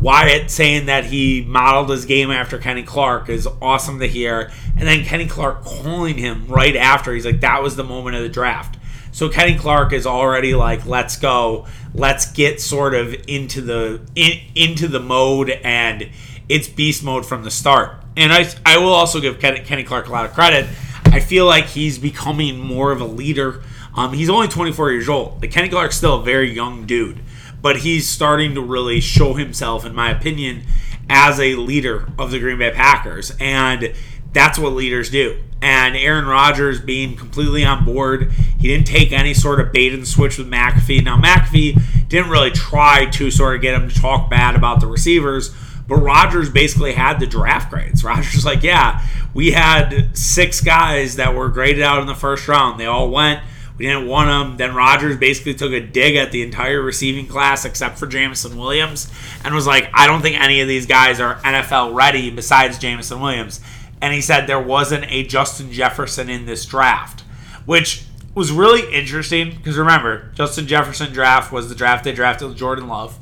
Wyatt 0.05 0.51
saying 0.51 0.85
that 0.85 1.05
he 1.05 1.41
modeled 1.41 1.89
his 1.89 2.05
game 2.05 2.29
after 2.29 2.59
Kenny 2.59 2.83
Clark 2.83 3.27
is 3.27 3.47
awesome 3.59 3.97
to 4.01 4.07
hear. 4.07 4.51
And 4.77 4.87
then 4.87 5.03
Kenny 5.03 5.25
Clark 5.25 5.63
calling 5.63 6.19
him 6.19 6.45
right 6.45 6.75
after. 6.75 7.11
He's 7.11 7.25
like, 7.25 7.39
that 7.39 7.63
was 7.63 7.75
the 7.75 7.83
moment 7.83 8.15
of 8.15 8.21
the 8.21 8.29
draft. 8.29 8.77
So 9.11 9.29
Kenny 9.29 9.57
Clark 9.57 9.93
is 9.93 10.05
already 10.05 10.53
like, 10.53 10.85
let's 10.85 11.17
go. 11.17 11.65
Let's 11.95 12.31
get 12.31 12.61
sort 12.61 12.93
of 12.93 13.15
into 13.27 13.61
the 13.61 13.99
in, 14.13 14.41
into 14.53 14.87
the 14.87 14.99
mode 14.99 15.49
and 15.49 16.07
it's 16.47 16.67
beast 16.67 17.03
mode 17.03 17.25
from 17.25 17.43
the 17.43 17.49
start. 17.49 17.95
And 18.15 18.31
I, 18.31 18.47
I 18.63 18.77
will 18.77 18.93
also 18.93 19.19
give 19.19 19.39
Kenny, 19.39 19.61
Kenny 19.61 19.83
Clark 19.83 20.07
a 20.07 20.11
lot 20.11 20.25
of 20.25 20.33
credit. 20.33 20.67
I 21.05 21.19
feel 21.19 21.47
like 21.47 21.65
he's 21.65 21.97
becoming 21.97 22.59
more 22.59 22.91
of 22.91 23.01
a 23.01 23.05
leader 23.05 23.63
um, 23.95 24.13
he's 24.13 24.29
only 24.29 24.47
24 24.47 24.91
years 24.91 25.09
old. 25.09 25.41
Like 25.41 25.51
Kenny 25.51 25.69
Clark's 25.69 25.95
still 25.95 26.19
a 26.19 26.23
very 26.23 26.51
young 26.51 26.85
dude, 26.85 27.19
but 27.65 27.77
he's 27.77 28.07
starting 28.07 28.53
to 28.53 28.61
really 28.61 28.99
show 28.99 29.33
himself, 29.33 29.87
in 29.87 29.95
my 29.95 30.11
opinion, 30.11 30.63
as 31.09 31.39
a 31.39 31.55
leader 31.55 32.07
of 32.19 32.29
the 32.29 32.37
Green 32.37 32.59
Bay 32.59 32.69
Packers, 32.69 33.35
and 33.39 33.91
that's 34.31 34.59
what 34.59 34.73
leaders 34.73 35.09
do. 35.09 35.41
And 35.63 35.95
Aaron 35.95 36.27
Rodgers 36.27 36.79
being 36.79 37.15
completely 37.15 37.65
on 37.65 37.83
board, 37.83 38.31
he 38.59 38.67
didn't 38.67 38.85
take 38.85 39.11
any 39.11 39.33
sort 39.33 39.59
of 39.59 39.71
bait 39.71 39.95
and 39.95 40.07
switch 40.07 40.37
with 40.37 40.47
McAfee. 40.47 41.03
Now 41.03 41.19
McAfee 41.19 42.07
didn't 42.07 42.29
really 42.29 42.51
try 42.51 43.07
to 43.07 43.31
sort 43.31 43.55
of 43.55 43.63
get 43.63 43.73
him 43.73 43.89
to 43.89 43.95
talk 43.99 44.29
bad 44.29 44.55
about 44.55 44.79
the 44.79 44.85
receivers. 44.85 45.51
But 45.87 45.95
Rodgers 45.95 46.51
basically 46.51 46.93
had 46.93 47.19
the 47.19 47.25
draft 47.25 47.71
grades. 47.71 48.03
Rodgers 48.03 48.45
like, 48.45 48.61
yeah, 48.61 49.03
we 49.33 49.53
had 49.53 50.15
six 50.15 50.61
guys 50.61 51.15
that 51.15 51.33
were 51.33 51.49
graded 51.49 51.81
out 51.81 51.99
in 51.99 52.05
the 52.05 52.13
first 52.13 52.47
round. 52.47 52.79
They 52.79 52.85
all 52.85 53.09
went. 53.09 53.41
We 53.77 53.87
didn't 53.87 54.07
want 54.07 54.29
him. 54.29 54.57
Then 54.57 54.73
Rodgers 54.73 55.17
basically 55.17 55.53
took 55.53 55.73
a 55.73 55.81
dig 55.81 56.15
at 56.15 56.31
the 56.31 56.41
entire 56.41 56.81
receiving 56.81 57.27
class 57.27 57.65
except 57.65 57.97
for 57.97 58.07
Jameson 58.07 58.57
Williams 58.57 59.11
and 59.43 59.53
was 59.53 59.67
like, 59.67 59.89
I 59.93 60.07
don't 60.07 60.21
think 60.21 60.39
any 60.39 60.61
of 60.61 60.67
these 60.67 60.85
guys 60.85 61.19
are 61.19 61.35
NFL 61.37 61.93
ready 61.93 62.29
besides 62.29 62.79
Jameson 62.79 63.19
Williams. 63.19 63.59
And 64.01 64.13
he 64.13 64.21
said 64.21 64.47
there 64.47 64.61
wasn't 64.61 65.05
a 65.09 65.23
Justin 65.23 65.71
Jefferson 65.71 66.29
in 66.29 66.45
this 66.45 66.65
draft, 66.65 67.21
which 67.65 68.05
was 68.33 68.51
really 68.51 68.93
interesting 68.93 69.55
because 69.55 69.77
remember, 69.77 70.31
Justin 70.35 70.67
Jefferson 70.67 71.11
draft 71.11 71.51
was 71.51 71.69
the 71.69 71.75
draft 71.75 72.03
they 72.03 72.13
drafted 72.13 72.55
Jordan 72.55 72.87
Love. 72.87 73.17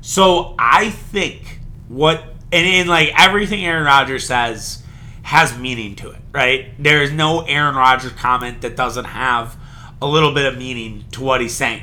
So 0.00 0.54
I 0.58 0.90
think 0.90 1.60
what, 1.88 2.22
and 2.52 2.66
in 2.66 2.86
like 2.86 3.12
everything 3.18 3.64
Aaron 3.64 3.84
Rodgers 3.84 4.26
says 4.26 4.82
has 5.22 5.58
meaning 5.58 5.94
to 5.96 6.10
it, 6.10 6.20
right? 6.32 6.70
There 6.82 7.02
is 7.02 7.12
no 7.12 7.42
Aaron 7.42 7.74
Rodgers 7.74 8.12
comment 8.12 8.62
that 8.62 8.76
doesn't 8.76 9.04
have 9.04 9.56
a 10.00 10.06
little 10.06 10.32
bit 10.32 10.46
of 10.46 10.58
meaning 10.58 11.04
to 11.12 11.22
what 11.22 11.40
he's 11.40 11.54
saying. 11.54 11.82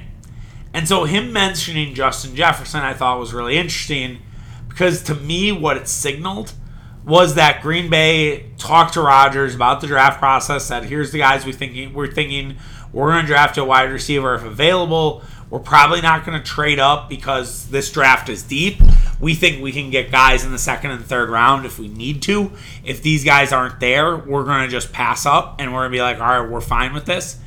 And 0.73 0.87
so 0.87 1.05
him 1.05 1.31
mentioning 1.31 1.93
Justin 1.93 2.35
Jefferson 2.35 2.81
I 2.81 2.93
thought 2.93 3.19
was 3.19 3.33
really 3.33 3.57
interesting 3.57 4.19
because 4.67 5.01
to 5.03 5.15
me 5.15 5.51
what 5.51 5.77
it 5.77 5.87
signaled 5.87 6.53
was 7.05 7.35
that 7.35 7.61
Green 7.61 7.89
Bay 7.89 8.49
talked 8.57 8.95
to 8.95 9.01
Rodgers 9.01 9.55
about 9.55 9.79
the 9.79 9.87
draft 9.87 10.19
process, 10.19 10.65
said 10.65 10.85
here's 10.85 11.11
the 11.11 11.19
guys 11.19 11.45
we 11.45 11.53
thinking 11.53 11.93
we're 11.93 12.11
thinking 12.11 12.57
we're 12.91 13.11
going 13.11 13.23
to 13.23 13.27
draft 13.27 13.57
a 13.57 13.63
wide 13.63 13.91
receiver 13.91 14.35
if 14.35 14.43
available. 14.43 15.21
We're 15.49 15.59
probably 15.59 16.01
not 16.01 16.25
going 16.25 16.37
to 16.37 16.43
trade 16.43 16.79
up 16.79 17.07
because 17.07 17.69
this 17.69 17.91
draft 17.91 18.29
is 18.29 18.41
deep. 18.43 18.81
We 19.19 19.35
think 19.35 19.61
we 19.61 19.71
can 19.71 19.91
get 19.91 20.11
guys 20.11 20.43
in 20.43 20.51
the 20.51 20.57
second 20.57 20.91
and 20.91 21.05
third 21.05 21.29
round 21.29 21.65
if 21.65 21.77
we 21.77 21.87
need 21.87 22.21
to. 22.23 22.51
If 22.83 23.03
these 23.03 23.23
guys 23.23 23.53
aren't 23.53 23.79
there, 23.79 24.17
we're 24.17 24.43
going 24.43 24.65
to 24.65 24.69
just 24.69 24.91
pass 24.91 25.25
up 25.25 25.57
and 25.59 25.71
we're 25.71 25.81
going 25.81 25.91
to 25.91 25.97
be 25.97 26.01
like, 26.01 26.19
all 26.19 26.41
right, 26.41 26.49
we're 26.49 26.61
fine 26.61 26.93
with 26.93 27.05
this. 27.05 27.37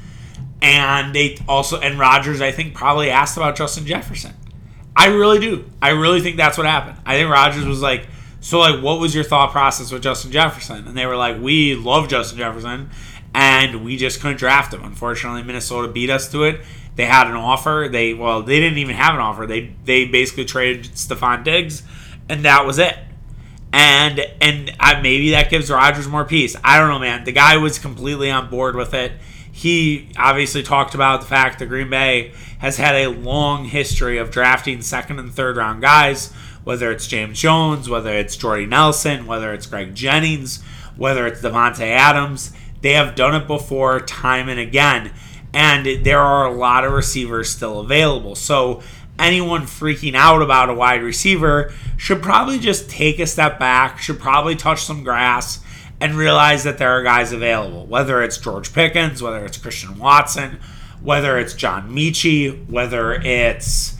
And 0.60 1.14
they 1.14 1.38
also 1.48 1.80
and 1.80 1.98
Rodgers, 1.98 2.40
I 2.40 2.50
think, 2.50 2.74
probably 2.74 3.10
asked 3.10 3.36
about 3.36 3.56
Justin 3.56 3.86
Jefferson. 3.86 4.34
I 4.96 5.06
really 5.06 5.38
do. 5.38 5.70
I 5.80 5.90
really 5.90 6.20
think 6.20 6.36
that's 6.36 6.58
what 6.58 6.66
happened. 6.66 6.98
I 7.06 7.16
think 7.16 7.30
Rodgers 7.30 7.64
was 7.64 7.80
like, 7.80 8.08
"So, 8.40 8.58
like, 8.58 8.82
what 8.82 8.98
was 8.98 9.14
your 9.14 9.22
thought 9.22 9.52
process 9.52 9.92
with 9.92 10.02
Justin 10.02 10.32
Jefferson?" 10.32 10.88
And 10.88 10.96
they 10.96 11.06
were 11.06 11.16
like, 11.16 11.40
"We 11.40 11.76
love 11.76 12.08
Justin 12.08 12.38
Jefferson, 12.38 12.90
and 13.32 13.84
we 13.84 13.96
just 13.96 14.20
couldn't 14.20 14.38
draft 14.38 14.74
him. 14.74 14.82
Unfortunately, 14.82 15.44
Minnesota 15.44 15.86
beat 15.86 16.10
us 16.10 16.28
to 16.32 16.42
it. 16.42 16.60
They 16.96 17.06
had 17.06 17.28
an 17.28 17.34
offer. 17.34 17.88
They 17.90 18.12
well, 18.12 18.42
they 18.42 18.58
didn't 18.58 18.78
even 18.78 18.96
have 18.96 19.14
an 19.14 19.20
offer. 19.20 19.46
They 19.46 19.72
they 19.84 20.06
basically 20.06 20.44
traded 20.44 20.86
Stefon 20.86 21.44
Diggs, 21.44 21.84
and 22.28 22.44
that 22.44 22.66
was 22.66 22.80
it. 22.80 22.98
And 23.72 24.20
and 24.40 24.72
I, 24.80 25.00
maybe 25.00 25.30
that 25.30 25.50
gives 25.50 25.70
Rodgers 25.70 26.08
more 26.08 26.24
peace. 26.24 26.56
I 26.64 26.80
don't 26.80 26.88
know, 26.88 26.98
man. 26.98 27.22
The 27.22 27.30
guy 27.30 27.56
was 27.58 27.78
completely 27.78 28.32
on 28.32 28.50
board 28.50 28.74
with 28.74 28.94
it 28.94 29.12
he 29.58 30.08
obviously 30.16 30.62
talked 30.62 30.94
about 30.94 31.20
the 31.20 31.26
fact 31.26 31.58
that 31.58 31.66
Green 31.66 31.90
Bay 31.90 32.30
has 32.60 32.76
had 32.76 32.94
a 32.94 33.08
long 33.10 33.64
history 33.64 34.16
of 34.16 34.30
drafting 34.30 34.80
second 34.82 35.18
and 35.18 35.34
third 35.34 35.56
round 35.56 35.82
guys, 35.82 36.32
whether 36.62 36.92
it's 36.92 37.08
James 37.08 37.40
Jones, 37.40 37.88
whether 37.88 38.12
it's 38.12 38.36
Jordy 38.36 38.66
Nelson, 38.66 39.26
whether 39.26 39.52
it's 39.52 39.66
Greg 39.66 39.96
Jennings, 39.96 40.62
whether 40.96 41.26
it's 41.26 41.40
Davante 41.40 41.80
Adams. 41.80 42.52
They 42.82 42.92
have 42.92 43.16
done 43.16 43.34
it 43.34 43.48
before 43.48 43.98
time 43.98 44.48
and 44.48 44.60
again. 44.60 45.10
And 45.52 46.04
there 46.04 46.20
are 46.20 46.46
a 46.46 46.54
lot 46.54 46.84
of 46.84 46.92
receivers 46.92 47.50
still 47.50 47.80
available. 47.80 48.36
So 48.36 48.80
anyone 49.18 49.62
freaking 49.62 50.14
out 50.14 50.40
about 50.40 50.70
a 50.70 50.74
wide 50.74 51.02
receiver 51.02 51.72
should 51.96 52.22
probably 52.22 52.60
just 52.60 52.88
take 52.88 53.18
a 53.18 53.26
step 53.26 53.58
back, 53.58 53.98
should 53.98 54.20
probably 54.20 54.54
touch 54.54 54.84
some 54.84 55.02
grass 55.02 55.64
and 56.00 56.14
realize 56.14 56.64
that 56.64 56.78
there 56.78 56.90
are 56.90 57.02
guys 57.02 57.32
available, 57.32 57.86
whether 57.86 58.22
it's 58.22 58.38
George 58.38 58.72
Pickens, 58.72 59.22
whether 59.22 59.44
it's 59.44 59.58
Christian 59.58 59.98
Watson, 59.98 60.60
whether 61.02 61.38
it's 61.38 61.54
John 61.54 61.90
Metchie, 61.90 62.68
whether 62.68 63.12
it's 63.12 63.96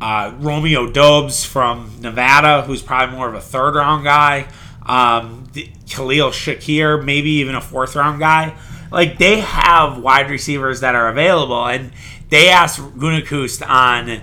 uh, 0.00 0.34
Romeo 0.38 0.90
Doubs 0.90 1.44
from 1.44 1.96
Nevada, 2.00 2.62
who's 2.62 2.82
probably 2.82 3.16
more 3.16 3.28
of 3.28 3.34
a 3.34 3.40
third 3.40 3.74
round 3.74 4.04
guy, 4.04 4.48
um, 4.86 5.46
Khalil 5.88 6.30
Shakir, 6.30 7.02
maybe 7.02 7.30
even 7.30 7.54
a 7.54 7.60
fourth 7.60 7.96
round 7.96 8.20
guy. 8.20 8.56
Like 8.90 9.18
they 9.18 9.40
have 9.40 9.98
wide 9.98 10.30
receivers 10.30 10.80
that 10.80 10.94
are 10.94 11.08
available, 11.08 11.66
and 11.66 11.92
they 12.28 12.48
asked 12.48 12.80
Gutekunst 12.80 13.66
on 13.68 14.22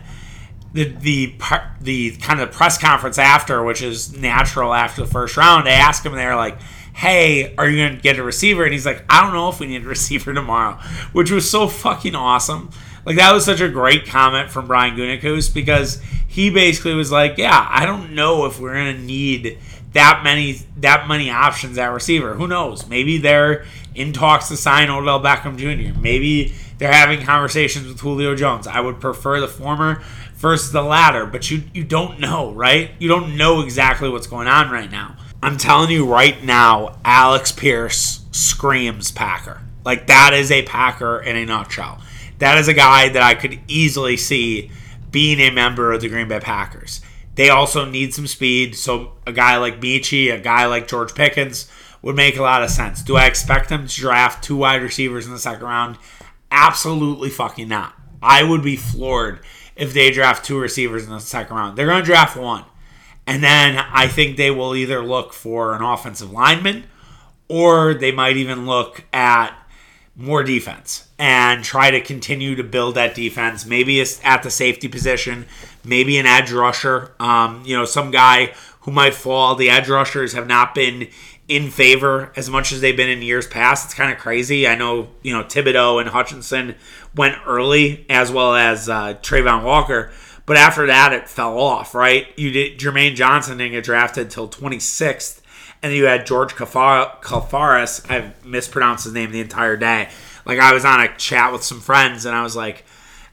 the 0.74 0.86
the 0.86 1.36
the 1.82 2.12
kind 2.18 2.40
of 2.40 2.51
press 2.51 2.78
conference 2.78 3.18
after, 3.18 3.63
which 3.63 3.82
is 3.82 4.18
natural 4.18 4.74
after 4.74 5.01
the 5.01 5.08
first 5.08 5.36
round. 5.36 5.68
They 5.68 5.72
asked 5.72 6.06
him, 6.06 6.13
they're 6.13 6.36
like 6.36 6.58
hey, 6.94 7.56
are 7.56 7.70
you 7.70 7.78
going 7.78 7.96
to 7.96 8.02
get 8.02 8.20
a 8.20 8.24
receiver? 8.24 8.64
And 8.64 8.74
he's 8.74 8.86
like, 8.86 9.04
I 9.10 9.22
don't 9.22 9.34
know 9.34 9.50
if 9.50 9.60
we 9.60 9.68
need 9.68 9.84
a 9.84 9.88
receiver 9.90 10.34
tomorrow, 10.34 10.80
which 11.14 11.32
was 11.32 11.50
so 11.50 11.68
fucking 11.68 12.16
awesome. 12.16 12.70
Like, 13.06 13.18
that 13.18 13.32
was 13.32 13.46
such 13.46 13.62
a 13.62 13.70
great 13.70 14.06
comment 14.06 14.52
from 14.52 14.68
Brian 14.68 14.96
Gutekunst 14.96 15.54
because 15.54 16.02
he 16.28 16.50
basically 16.50 16.94
was 16.94 17.12
like, 17.12 17.38
yeah, 17.38 17.68
I 17.70 17.86
don't 17.86 18.14
know 18.14 18.46
if 18.46 18.60
we're 18.60 18.74
going 18.74 18.96
to 18.96 19.02
need 19.02 19.58
that 19.94 20.22
many 20.24 20.54
that 20.78 21.08
many 21.08 21.30
options 21.30 21.78
at 21.78 21.88
receiver. 21.88 22.36
Who 22.36 22.48
knows? 22.48 22.88
Maybe 22.88 23.18
they're 23.18 23.66
in 23.94 24.14
talks 24.14 24.48
to 24.48 24.58
sign 24.58 24.90
Odell 24.90 25.20
Beckham 25.20 25.58
Jr. 25.58 25.98
Maybe 26.00 26.54
they're 26.78 26.94
having 26.94 27.26
conversations 27.26 27.88
with 27.88 28.00
Julio 28.00 28.36
Jones. 28.36 28.68
I 28.68 28.80
would 28.80 29.02
prefer 29.02 29.40
the 29.40 29.48
former 29.48 30.02
versus 30.36 30.72
the 30.72 30.82
latter, 30.82 31.26
but 31.26 31.52
you 31.52 31.64
you 31.74 31.84
don't 31.84 32.20
know, 32.20 32.54
right? 32.54 32.92
You 33.00 33.10
don't 33.10 33.36
know 33.38 33.62
exactly 33.62 34.10
what's 34.10 34.28
going 34.28 34.48
on 34.48 34.70
right 34.70 34.90
now. 34.90 35.18
I'm 35.44 35.58
telling 35.58 35.90
you 35.90 36.06
right 36.06 36.44
now, 36.44 36.98
Alex 37.04 37.52
Pierce 37.52 38.24
screams 38.32 39.12
Packer. 39.12 39.62
Like 39.84 40.06
that 40.08 40.34
is 40.34 40.52
a 40.52 40.62
Packer 40.62 41.20
in 41.20 41.36
a 41.36 41.46
nutshell. 41.46 42.00
That 42.38 42.60
is 42.60 42.68
a 42.68 42.74
guy 42.74 43.10
that 43.10 43.24
I 43.24 43.34
could 43.34 43.60
easily 43.68 44.18
see 44.18 44.70
being 45.10 45.40
a 45.40 45.50
member 45.50 45.92
of 45.92 46.02
the 46.02 46.10
Green 46.10 46.28
Bay 46.28 46.40
Packers. 46.40 47.02
They 47.36 47.50
also 47.50 47.86
need 47.86 48.14
some 48.14 48.28
speed, 48.28 48.76
so 48.76 49.14
a 49.26 49.32
guy 49.32 49.58
like 49.58 49.82
Metchie, 49.82 50.32
a 50.32 50.40
guy 50.40 50.68
like 50.68 50.88
George 50.88 51.16
Pickens 51.16 51.70
would 52.04 52.16
make 52.16 52.38
a 52.38 52.44
lot 52.44 52.62
of 52.62 52.70
sense. 52.70 53.02
Do 53.02 53.16
I 53.16 53.26
expect 53.26 53.70
them 53.70 53.88
to 53.88 54.00
draft 54.00 54.44
two 54.44 54.58
wide 54.58 54.84
receivers 54.84 55.26
in 55.26 55.32
the 55.32 55.40
second 55.40 55.66
round? 55.66 55.98
Absolutely 56.52 57.30
fucking 57.30 57.68
not. 57.68 57.96
I 58.22 58.44
would 58.44 58.62
be 58.62 58.76
floored 58.76 59.40
if 59.76 59.94
they 59.94 60.12
draft 60.12 60.46
two 60.46 60.60
receivers 60.60 61.06
in 61.06 61.10
the 61.10 61.20
second 61.20 61.56
round. 61.56 61.78
They're 61.78 61.88
going 61.88 62.02
to 62.02 62.06
draft 62.06 62.38
one. 62.38 62.66
And 63.28 63.44
then 63.44 63.78
I 63.78 64.08
think 64.08 64.38
they 64.38 64.51
will 64.51 64.75
either 64.75 65.04
look 65.04 65.34
for 65.34 65.75
an 65.75 65.82
offensive 65.82 66.32
lineman 66.32 66.86
or 67.48 67.94
they 67.94 68.12
might 68.12 68.38
even 68.38 68.66
look 68.66 69.06
at 69.13 69.54
more 70.16 70.44
defense 70.44 71.08
and 71.18 71.63
try 71.63 71.92
to 71.92 72.01
continue 72.01 72.56
to 72.56 72.63
build 72.63 72.96
that 72.96 73.16
defense. 73.16 73.66
Maybe 73.66 74.00
it's 74.00 74.24
at 74.24 74.44
the 74.44 74.51
safety 74.51 74.88
position, 74.88 75.46
maybe 75.84 76.18
an 76.18 76.25
edge 76.25 76.51
rusher. 76.51 77.13
Um, 77.20 77.63
you 77.66 77.75
know, 77.78 77.86
some 77.86 78.12
guy 78.12 78.54
who 78.82 78.92
might 78.92 79.13
fall. 79.13 79.56
The 79.56 79.70
edge 79.70 79.90
rushers 79.90 80.34
have 80.34 80.48
not 80.48 80.75
been 80.75 81.08
in 81.48 81.70
favor 81.70 82.32
as 82.36 82.50
much 82.50 82.72
as 82.72 82.82
they've 82.82 82.96
been 82.96 83.10
in 83.10 83.22
years 83.22 83.48
past. 83.48 83.86
It's 83.86 83.94
kind 83.94 84.12
of 84.12 84.18
crazy. 84.18 84.68
I 84.68 84.75
know, 84.75 85.10
you 85.22 85.34
know, 85.34 85.44
Thibodeaux 85.44 86.00
and 86.00 86.10
Hutchinson 86.10 86.75
went 87.16 87.36
early, 87.46 88.06
as 88.10 88.32
well 88.32 88.56
as 88.56 88.88
uh, 88.88 89.16
Travon 89.16 89.63
Walker. 89.63 90.12
But 90.51 90.58
after 90.58 90.88
that, 90.88 91.13
it 91.13 91.29
fell 91.29 91.58
off, 91.58 91.96
right? 91.96 92.27
You 92.38 92.51
did 92.51 92.77
Jermaine 92.77 93.15
Johnson 93.15 93.58
didn't 93.58 93.72
get 93.72 93.86
drafted 93.86 94.25
until 94.25 94.50
26th, 94.50 95.39
and 95.81 95.93
you 95.93 96.08
had 96.08 96.25
George 96.25 96.55
Kalfaris. 96.55 98.12
I've 98.12 98.46
mispronounced 98.46 99.05
his 99.05 99.13
name 99.13 99.31
the 99.31 99.39
entire 99.39 99.77
day. 99.77 100.10
Like 100.46 100.60
I 100.60 100.74
was 100.74 100.84
on 100.84 101.00
a 101.00 101.15
chat 101.15 101.53
with 101.53 101.63
some 101.63 101.79
friends, 101.79 102.25
and 102.25 102.36
I 102.36 102.43
was 102.43 102.53
like, 102.53 102.84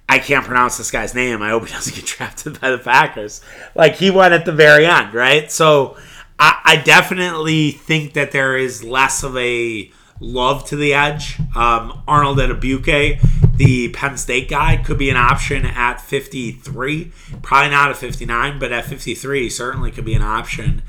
I 0.08 0.20
can't 0.20 0.44
pronounce 0.44 0.78
this 0.78 0.92
guy's 0.92 1.12
name. 1.12 1.42
I 1.42 1.48
hope 1.48 1.66
he 1.66 1.72
doesn't 1.72 1.96
get 1.96 2.06
drafted 2.18 2.60
by 2.60 2.70
the 2.70 2.78
Packers. 2.78 3.40
Like 3.74 3.96
he 3.96 4.12
went 4.12 4.32
at 4.32 4.44
the 4.44 4.52
very 4.52 4.86
end, 4.86 5.12
right? 5.12 5.50
So 5.50 5.96
I, 6.38 6.60
I 6.64 6.76
definitely 6.76 7.72
think 7.72 8.12
that 8.12 8.30
there 8.30 8.56
is 8.56 8.84
less 8.84 9.24
of 9.24 9.36
a 9.36 9.90
love 10.20 10.64
to 10.66 10.76
the 10.76 10.94
edge. 10.94 11.36
Um, 11.56 12.00
Arnold 12.06 12.38
Ebiketie, 12.38 13.37
the 13.58 13.88
Penn 13.88 14.16
State 14.16 14.48
guy, 14.48 14.76
could 14.76 14.98
be 14.98 15.10
an 15.10 15.16
option 15.16 15.66
at 15.66 16.00
53. 16.00 17.12
Probably 17.42 17.70
not 17.70 17.90
at 17.90 17.96
59, 17.96 18.58
but 18.58 18.72
at 18.72 18.84
53, 18.84 19.50
certainly 19.50 19.90
could 19.90 20.04
be 20.04 20.14
an 20.14 20.22
option. 20.22 20.82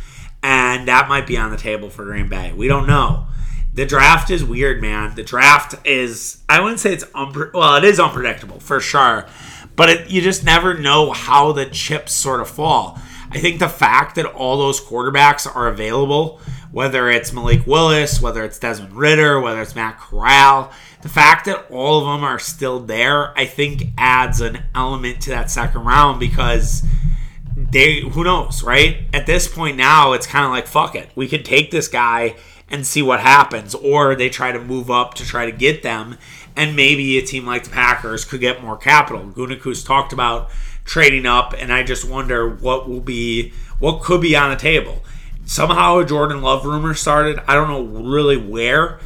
And 0.44 0.88
that 0.88 1.10
might 1.10 1.28
be 1.28 1.36
on 1.36 1.52
the 1.52 1.58
table 1.58 1.90
for 1.90 2.06
Green 2.06 2.30
Bay. 2.30 2.54
We 2.54 2.68
don't 2.68 2.88
know. 2.88 3.26
The 3.74 3.86
draft 3.86 4.30
is 4.30 4.44
weird, 4.44 4.82
man. 4.82 5.16
The 5.16 5.24
draft 5.24 5.76
is, 5.86 6.44
I 6.48 6.62
wouldn't 6.62 6.80
say 6.80 6.94
it's, 6.94 7.06
well, 7.14 7.76
it 7.76 7.84
is 7.84 8.00
unpredictable 8.00 8.60
for 8.60 8.80
sure, 8.80 9.26
but 9.76 9.90
it, 9.90 10.10
you 10.10 10.22
just 10.22 10.44
never 10.44 10.78
know 10.78 11.12
how 11.12 11.52
the 11.52 11.66
chips 11.66 12.14
sort 12.14 12.40
of 12.40 12.50
fall. 12.50 13.00
I 13.32 13.40
think 13.40 13.60
the 13.60 13.70
fact 13.70 14.16
that 14.16 14.26
all 14.26 14.58
those 14.58 14.82
quarterbacks 14.82 15.48
are 15.54 15.68
available, 15.68 16.40
whether 16.72 17.10
it's 17.10 17.34
Malik 17.34 17.66
Willis, 17.66 18.22
whether 18.22 18.44
it's 18.44 18.60
Desmond 18.60 18.94
Ridder, 18.94 19.40
whether 19.40 19.62
it's 19.62 19.76
Matt 19.76 20.00
Corral, 20.00 20.72
the 21.02 21.10
fact 21.10 21.46
that 21.46 21.66
all 21.72 22.00
of 22.00 22.06
them 22.06 22.24
are 22.24 22.40
still 22.40 22.80
there, 22.80 23.38
I 23.38 23.46
think 23.46 23.86
adds 23.98 24.42
an 24.42 24.64
element 24.76 25.22
to 25.22 25.30
that 25.30 25.50
second 25.50 25.86
round 25.86 26.20
because 26.20 26.84
they 27.56 28.02
who 28.02 28.24
knows, 28.24 28.64
right? 28.64 28.98
At 29.14 29.26
this 29.26 29.48
point 29.48 29.78
now, 29.78 30.14
it's 30.14 30.28
kind 30.28 30.46
of 30.46 30.52
like 30.52 30.68
fuck 30.68 30.96
it. 30.96 31.10
We 31.16 31.28
could 31.28 31.46
take 31.46 31.72
this 31.72 31.88
guy 31.88 32.36
and 32.70 32.86
see 32.86 33.02
what 33.02 33.20
happens, 33.20 33.74
or 33.74 34.16
they 34.16 34.30
try 34.30 34.52
to 34.52 34.60
move 34.60 34.92
up 34.92 35.14
to 35.16 35.26
try 35.26 35.46
to 35.46 35.52
get 35.52 35.84
them, 35.84 36.18
and 36.56 36.76
maybe 36.76 37.18
a 37.18 37.22
team 37.22 37.46
like 37.46 37.64
the 37.64 37.70
Packers 37.70 38.26
could 38.26 38.40
get 38.40 38.62
more 38.62 38.78
capital. 38.78 39.24
Gutekunst 39.24 39.86
talked 39.86 40.14
about 40.14 40.50
trading 40.86 41.26
up, 41.26 41.54
and 41.58 41.74
I 41.74 41.84
just 41.84 42.08
wonder 42.08 42.48
what 42.48 42.88
will 42.88 43.02
be 43.02 43.54
what 43.80 44.02
could 44.02 44.22
be 44.22 44.36
on 44.36 44.50
the 44.50 44.56
table. 44.56 45.04
Somehow 45.46 46.00
a 46.00 46.06
Jordan 46.06 46.42
Love 46.42 46.66
rumor 46.66 46.94
started. 46.94 47.40
I 47.48 47.56
don't 47.56 47.70
know 47.70 48.02
really 48.04 48.38
where, 48.38 49.00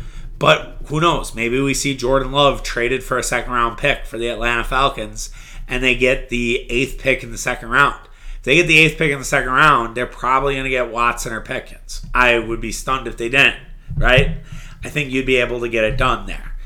but 0.44 0.76
who 0.88 1.00
knows? 1.00 1.34
Maybe 1.34 1.62
we 1.62 1.74
see 1.74 1.96
Jordan 1.96 2.34
Love 2.34 2.64
traded 2.64 3.02
for 3.02 3.18
a 3.18 3.24
second 3.24 3.54
round 3.54 3.78
pick 3.78 4.06
for 4.06 4.18
the 4.18 4.28
Atlanta 4.28 4.66
Falcons, 4.66 5.30
and 5.70 5.82
they 5.82 5.96
get 5.96 6.28
the 6.28 6.70
eighth 6.70 7.00
pick 7.00 7.24
in 7.24 7.32
the 7.32 7.38
second 7.38 7.70
round. 7.70 8.10
If 8.40 8.44
they 8.44 8.56
get 8.56 8.68
the 8.68 8.78
eighth 8.78 8.98
pick 8.98 9.10
in 9.10 9.20
the 9.20 9.24
second 9.24 9.52
round, 9.52 9.96
they're 9.96 10.06
probably 10.06 10.56
going 10.56 10.66
to 10.66 10.70
get 10.70 10.92
Watson 10.92 11.32
or 11.32 11.40
Pickens. 11.40 12.06
I 12.14 12.40
would 12.40 12.60
be 12.60 12.74
stunned 12.74 13.08
if 13.08 13.16
they 13.16 13.30
didn't, 13.30 13.56
right? 13.96 14.40
I 14.84 14.90
think 14.90 15.12
you'd 15.12 15.26
be 15.26 15.38
able 15.38 15.62
to 15.62 15.70
get 15.70 15.86
it 15.86 15.96
done 15.96 16.26
there. 16.26 16.58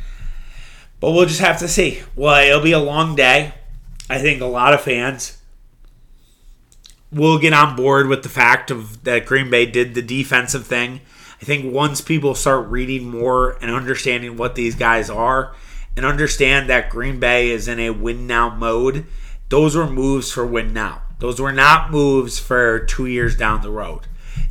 But 0.99 1.11
we'll 1.11 1.27
just 1.27 1.41
have 1.41 1.59
to 1.59 1.67
see. 1.67 2.01
Well, 2.15 2.43
it'll 2.43 2.63
be 2.63 2.71
a 2.71 2.79
long 2.79 3.15
day. 3.15 3.53
I 4.09 4.17
think 4.17 4.41
a 4.41 4.45
lot 4.45 4.73
of 4.73 4.81
fans 4.81 5.39
will 7.11 7.37
get 7.37 7.53
on 7.53 7.75
board 7.75 8.07
with 8.07 8.23
the 8.23 8.29
fact 8.29 8.71
of 8.71 9.03
that 9.03 9.27
Green 9.27 9.51
Bay 9.51 9.67
did 9.67 9.93
the 9.93 10.01
defensive 10.01 10.65
thing. 10.65 11.01
I 11.41 11.45
think 11.45 11.71
once 11.73 12.01
people 12.01 12.33
start 12.35 12.67
reading 12.67 13.09
more 13.09 13.57
and 13.61 13.69
understanding 13.69 14.37
what 14.37 14.55
these 14.55 14.75
guys 14.75 15.09
are 15.09 15.55
and 15.95 16.05
understand 16.05 16.69
that 16.69 16.89
Green 16.89 17.19
Bay 17.19 17.49
is 17.49 17.67
in 17.67 17.79
a 17.79 17.91
win 17.91 18.25
now 18.27 18.55
mode, 18.55 19.05
those 19.49 19.75
were 19.75 19.89
moves 19.89 20.31
for 20.31 20.45
win 20.45 20.73
now. 20.73 21.03
Those 21.19 21.39
were 21.39 21.53
not 21.53 21.91
moves 21.91 22.37
for 22.37 22.79
2 22.79 23.05
years 23.05 23.35
down 23.35 23.61
the 23.61 23.71
road. 23.71 24.01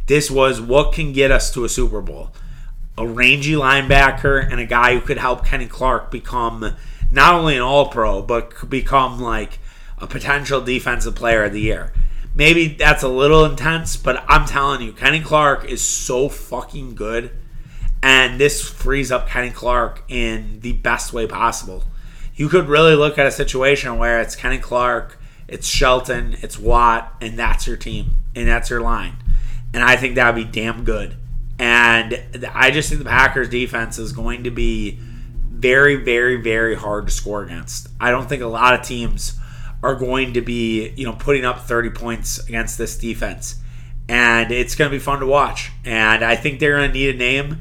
This 0.07 0.31
was 0.31 0.61
what 0.61 0.92
can 0.92 1.12
get 1.12 1.31
us 1.31 1.53
to 1.55 1.64
a 1.64 1.68
Super 1.68 2.01
Bowl. 2.01 2.33
A 2.96 3.07
rangy 3.07 3.53
linebacker 3.53 4.51
and 4.51 4.61
a 4.61 4.66
guy 4.66 4.94
who 4.94 5.01
could 5.01 5.18
help 5.18 5.44
Kenny 5.44 5.66
Clark 5.66 6.11
become 6.11 6.77
not 7.12 7.35
only 7.35 7.57
an 7.57 7.62
all 7.62 7.88
pro, 7.88 8.22
but 8.22 8.68
become 8.70 9.20
like 9.20 9.59
a 9.99 10.07
potential 10.07 10.61
defensive 10.61 11.14
player 11.14 11.44
of 11.44 11.53
the 11.53 11.61
year. 11.61 11.92
Maybe 12.37 12.68
that's 12.68 13.03
a 13.03 13.09
little 13.09 13.46
intense, 13.46 13.96
but 13.96 14.22
I'm 14.29 14.46
telling 14.46 14.83
you, 14.83 14.92
Kenny 14.92 15.20
Clark 15.20 15.64
is 15.64 15.83
so 15.83 16.29
fucking 16.29 16.94
good. 16.94 17.31
And 18.03 18.38
this 18.38 18.62
frees 18.62 19.11
up 19.11 19.27
Kenny 19.27 19.51
Clark 19.51 20.05
in 20.09 20.61
the 20.61 20.75
best 20.75 21.14
way 21.14 21.27
possible. 21.27 21.85
You 22.35 22.51
could 22.51 22.68
really 22.68 22.94
look 22.94 23.16
at 23.16 23.27
a 23.27 23.31
situation 23.31 23.96
where 23.96 24.20
it's 24.20 24.37
Kenny 24.37 24.59
Clark, 24.59 25.18
it's 25.49 25.66
Shelton, 25.66 26.37
it's 26.42 26.59
Watt, 26.59 27.14
and 27.22 27.38
that's 27.38 27.66
your 27.66 27.79
team, 27.79 28.11
and 28.35 28.46
that's 28.46 28.68
your 28.68 28.83
line. 28.83 29.16
And 29.72 29.83
I 29.83 29.96
think 29.96 30.14
that 30.16 30.35
would 30.35 30.44
be 30.44 30.61
damn 30.61 30.85
good. 30.85 31.16
And 31.59 32.22
I 32.53 32.70
just 32.70 32.90
think 32.90 33.03
the 33.03 33.09
Packers 33.09 33.49
defense 33.49 33.99
is 33.99 34.12
going 34.12 34.44
to 34.44 34.51
be 34.51 34.99
very, 35.49 35.96
very, 35.96 36.37
very 36.37 36.75
hard 36.75 37.07
to 37.07 37.12
score 37.12 37.42
against. 37.42 37.88
I 37.99 38.11
don't 38.11 38.29
think 38.29 38.42
a 38.42 38.46
lot 38.46 38.75
of 38.75 38.83
teams 38.83 39.38
are 39.83 39.95
going 39.95 40.35
to 40.35 40.41
be, 40.41 40.91
you 40.97 41.05
know, 41.05 41.12
putting 41.12 41.45
up 41.45 41.61
30 41.61 41.91
points 41.91 42.39
against 42.47 42.79
this 42.79 42.97
defense. 42.97 43.57
And 44.09 44.53
it's 44.53 44.75
going 44.75 44.91
to 44.91 44.97
be 44.97 45.01
fun 45.01 45.21
to 45.21 45.27
watch. 45.27 45.73
And 45.85 46.25
I 46.25 46.37
think 46.37 46.61
they're 46.61 46.77
going 46.77 46.89
to 46.89 46.95
need 46.95 47.15
a 47.15 47.19
name. 47.19 47.61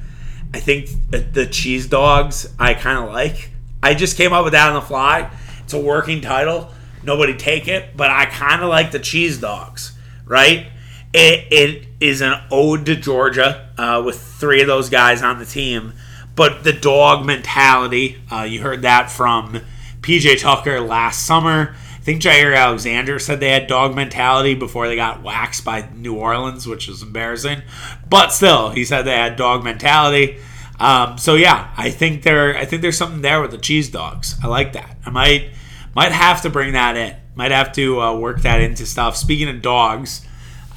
I 0.54 0.60
think 0.60 0.90
the 1.10 1.46
Cheese 1.46 1.88
Dogs, 1.88 2.54
I 2.60 2.74
kind 2.74 3.00
of 3.00 3.12
like. 3.12 3.50
I 3.82 3.94
just 3.94 4.18
came 4.18 4.32
up 4.32 4.44
with 4.44 4.54
that 4.54 4.70
on 4.70 4.76
the 4.76 4.82
fly. 4.82 5.30
It's 5.64 5.74
a 5.74 5.80
working 5.80 6.22
title. 6.22 6.72
Nobody 7.04 7.36
take 7.36 7.68
it, 7.68 7.96
but 7.96 8.10
I 8.10 8.26
kind 8.26 8.62
of 8.62 8.70
like 8.70 8.92
the 8.92 9.00
Cheese 9.00 9.40
Dogs, 9.40 9.98
right? 10.26 10.68
It, 11.14 11.48
it 11.52 11.88
is 12.00 12.22
an 12.22 12.42
ode 12.52 12.86
to 12.88 12.96
Georgia 12.96 13.70
uh, 13.78 14.02
with 14.06 14.20
three 14.20 14.62
of 14.62 14.68
those 14.68 14.90
guys 14.90 15.22
on 15.22 15.40
the 15.40 15.46
team 15.46 15.94
but 16.36 16.64
the 16.64 16.74
dog 16.74 17.26
mentality, 17.26 18.22
uh, 18.32 18.42
you 18.42 18.62
heard 18.62 18.82
that 18.82 19.10
from 19.10 19.62
PJ 20.02 20.42
Tucker 20.42 20.82
last 20.82 21.26
summer. 21.26 21.76
I 22.06 22.12
think 22.14 22.22
Jaire 22.22 22.56
Alexander 22.56 23.18
said 23.18 23.40
they 23.40 23.50
had 23.50 23.66
dog 23.66 23.96
mentality 23.96 24.54
before 24.54 24.88
they 24.88 24.96
got 24.96 25.24
waxed 25.24 25.66
by 25.66 25.90
New 25.96 26.14
Orleans, 26.14 26.68
which 26.68 26.88
is 26.88 27.02
embarrassing. 27.02 27.64
But 28.08 28.32
still, 28.32 28.70
he 28.70 28.86
said 28.86 29.02
they 29.02 29.18
had 29.18 29.38
dog 29.38 29.64
mentality. 29.64 30.38
Um, 30.80 31.18
so 31.18 31.34
yeah, 31.34 31.74
I 31.76 31.90
think 31.90 32.22
there, 32.22 32.56
I 32.56 32.66
think 32.66 32.84
there's 32.84 32.96
something 32.96 33.22
there 33.22 33.42
with 33.42 33.50
the 33.50 33.58
cheese 33.58 33.90
dogs. 33.90 34.36
I 34.44 34.46
like 34.46 34.74
that. 34.74 34.96
I 35.04 35.10
might, 35.10 35.50
might 35.96 36.12
have 36.12 36.44
to 36.44 36.52
bring 36.52 36.74
that 36.74 36.96
in. 36.96 37.16
Might 37.34 37.50
have 37.50 37.72
to 37.72 38.00
uh, 38.00 38.16
work 38.16 38.44
that 38.44 38.62
into 38.62 38.86
stuff. 38.86 39.18
Speaking 39.18 39.50
of 39.50 39.64
dogs, 39.64 40.24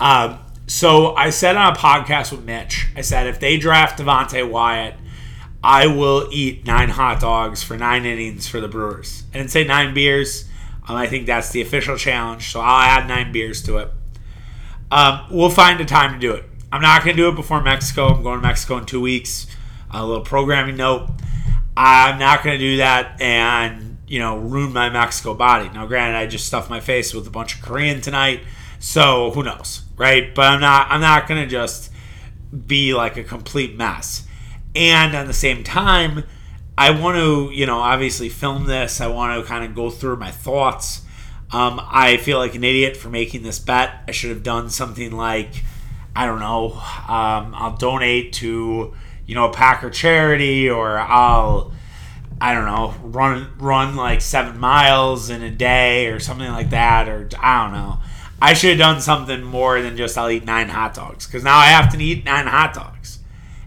uh, 0.01 0.39
so 0.67 1.15
I 1.15 1.29
said 1.29 1.57
on 1.57 1.75
a 1.75 1.77
podcast 1.77 2.33
with 2.33 2.47
Mitch, 2.47 2.87
I 2.97 3.03
said 3.03 3.27
if 3.27 3.39
they 3.39 3.59
draft 3.59 3.99
Devonte 3.99 4.49
Wyatt 4.49 4.95
I 5.63 5.89
will 5.89 6.29
eat 6.31 6.67
nine 6.67 6.89
hot 6.89 7.21
dogs 7.21 7.63
for 7.63 7.77
nine 7.77 8.07
innings 8.07 8.47
for 8.47 8.61
the 8.61 8.69
Brewers. 8.69 9.25
I 9.35 9.39
didn't 9.39 9.51
say 9.51 9.65
nine 9.65 9.93
beers. 9.93 10.48
Um, 10.89 10.97
I 10.97 11.07
think 11.07 11.27
that's 11.27 11.51
the 11.51 11.61
official 11.61 11.97
challenge, 11.97 12.51
so 12.51 12.61
I'll 12.61 12.81
add 12.81 13.07
nine 13.07 13.31
beers 13.31 13.63
to 13.65 13.77
it. 13.79 13.91
Um, 14.91 15.27
we'll 15.31 15.51
find 15.51 15.81
a 15.81 15.85
time 15.85 16.15
to 16.15 16.19
do 16.19 16.33
it. 16.33 16.45
I'm 16.73 16.81
not 16.81 17.05
going 17.05 17.15
to 17.15 17.23
do 17.23 17.29
it 17.29 17.37
before 17.37 17.63
Mexico. 17.63 18.09
I'm 18.09 18.23
going 18.23 18.41
to 18.41 18.47
Mexico 18.47 18.79
in 18.79 18.87
two 18.87 19.01
weeks. 19.01 19.47
A 19.91 20.05
little 20.05 20.25
programming 20.25 20.77
note. 20.77 21.11
I'm 21.77 22.19
not 22.19 22.43
going 22.43 22.59
to 22.59 22.65
do 22.65 22.79
that 22.79 23.21
and 23.21 23.99
you 24.09 24.19
know 24.19 24.39
ruin 24.39 24.73
my 24.73 24.91
Mexico 24.91 25.35
body. 25.35 25.69
Now, 25.69 25.87
granted, 25.87 26.17
I 26.17 26.27
just 26.27 26.47
stuffed 26.47 26.69
my 26.69 26.81
face 26.81 27.15
with 27.15 27.27
a 27.27 27.31
bunch 27.31 27.55
of 27.57 27.63
Korean 27.63 28.01
tonight, 28.01 28.41
so 28.79 29.31
who 29.31 29.43
knows, 29.43 29.83
right? 29.97 30.35
But 30.35 30.47
I'm 30.47 30.61
not. 30.61 30.89
I'm 30.91 31.01
not 31.01 31.29
going 31.29 31.43
to 31.43 31.49
just 31.49 31.93
be 32.67 32.95
like 32.95 33.17
a 33.17 33.25
complete 33.25 33.77
mess. 33.77 34.27
And 34.75 35.15
at 35.15 35.27
the 35.27 35.33
same 35.33 35.65
time, 35.65 36.25
I 36.79 36.93
want 36.93 37.17
to, 37.17 37.51
you 37.53 37.67
know, 37.67 37.81
obviously 37.81 38.29
film 38.29 38.67
this. 38.67 39.01
I 39.01 39.09
want 39.09 39.43
to 39.43 39.49
kind 39.49 39.65
of 39.65 39.75
go 39.75 39.91
through 39.91 40.15
my 40.17 40.31
thoughts. 40.31 41.03
Um, 41.51 41.81
I 41.83 42.19
feel 42.19 42.39
like 42.39 42.55
an 42.55 42.63
idiot 42.63 42.97
for 42.97 43.09
making 43.09 43.43
this 43.43 43.59
bet. 43.59 44.05
I 44.07 44.13
should 44.13 44.31
have 44.31 44.45
done 44.45 44.71
something 44.71 45.11
like, 45.11 45.65
I 46.15 46.25
don't 46.25 46.39
know, 46.39 46.75
um, 47.09 47.53
I'll 47.53 47.77
donate 47.77 48.33
to, 48.35 48.95
you 49.27 49.35
know, 49.35 49.51
a 49.51 49.53
Packer 49.53 49.91
charity, 49.91 50.71
or 50.71 50.99
I'll, 50.99 51.73
I 52.41 52.55
don't 52.55 52.67
know, 52.67 52.95
run 53.03 53.51
run 53.59 53.97
like 53.97 54.21
seven 54.21 54.61
miles 54.61 55.31
in 55.31 55.43
a 55.43 55.51
day, 55.51 56.07
or 56.07 56.21
something 56.21 56.49
like 56.49 56.71
that, 56.71 57.09
or 57.09 57.29
I 57.41 57.65
don't 57.65 57.73
know. 57.73 57.99
I 58.41 58.53
should 58.53 58.71
have 58.71 58.79
done 58.79 59.01
something 59.01 59.43
more 59.43 59.83
than 59.83 59.97
just 59.97 60.17
I'll 60.17 60.31
eat 60.31 60.45
nine 60.45 60.69
hot 60.69 60.95
dogs 60.95 61.27
because 61.27 61.43
now 61.43 61.57
I 61.57 61.67
have 61.67 61.91
to 61.93 61.99
eat 61.99 62.25
nine 62.25 62.47
hot 62.47 62.73
dogs, 62.73 63.19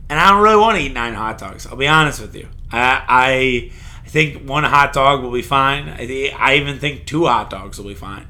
and 0.07 0.17
I 0.17 0.29
don't 0.29 0.41
really 0.41 0.61
want 0.61 0.77
to 0.77 0.83
eat 0.83 0.93
nine 0.93 1.13
hot 1.13 1.37
dogs. 1.37 1.67
I'll 1.67 1.75
be 1.75 1.89
honest 1.89 2.21
with 2.21 2.35
you. 2.35 2.47
I 2.71 3.71
I, 4.05 4.09
think 4.09 4.47
one 4.47 4.63
hot 4.63 4.93
dog 4.93 5.23
will 5.23 5.31
be 5.31 5.41
fine. 5.41 5.87
I 5.87 6.33
I 6.37 6.55
even 6.55 6.79
think 6.79 7.05
two 7.05 7.25
hot 7.25 7.49
dogs 7.49 7.77
will 7.77 7.87
be 7.87 7.95
fine. 7.95 8.27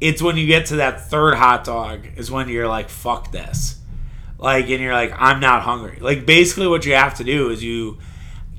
It's 0.00 0.20
when 0.20 0.36
you 0.36 0.46
get 0.46 0.66
to 0.66 0.76
that 0.76 1.08
third 1.08 1.34
hot 1.34 1.64
dog 1.64 2.06
is 2.16 2.30
when 2.30 2.48
you're 2.48 2.68
like, 2.68 2.88
fuck 2.88 3.30
this. 3.30 3.80
Like, 4.38 4.68
and 4.68 4.80
you're 4.80 4.92
like, 4.92 5.14
I'm 5.16 5.40
not 5.40 5.62
hungry. 5.62 5.98
Like, 6.00 6.26
basically, 6.26 6.66
what 6.66 6.84
you 6.84 6.94
have 6.94 7.14
to 7.18 7.24
do 7.24 7.50
is 7.50 7.62
you 7.62 7.98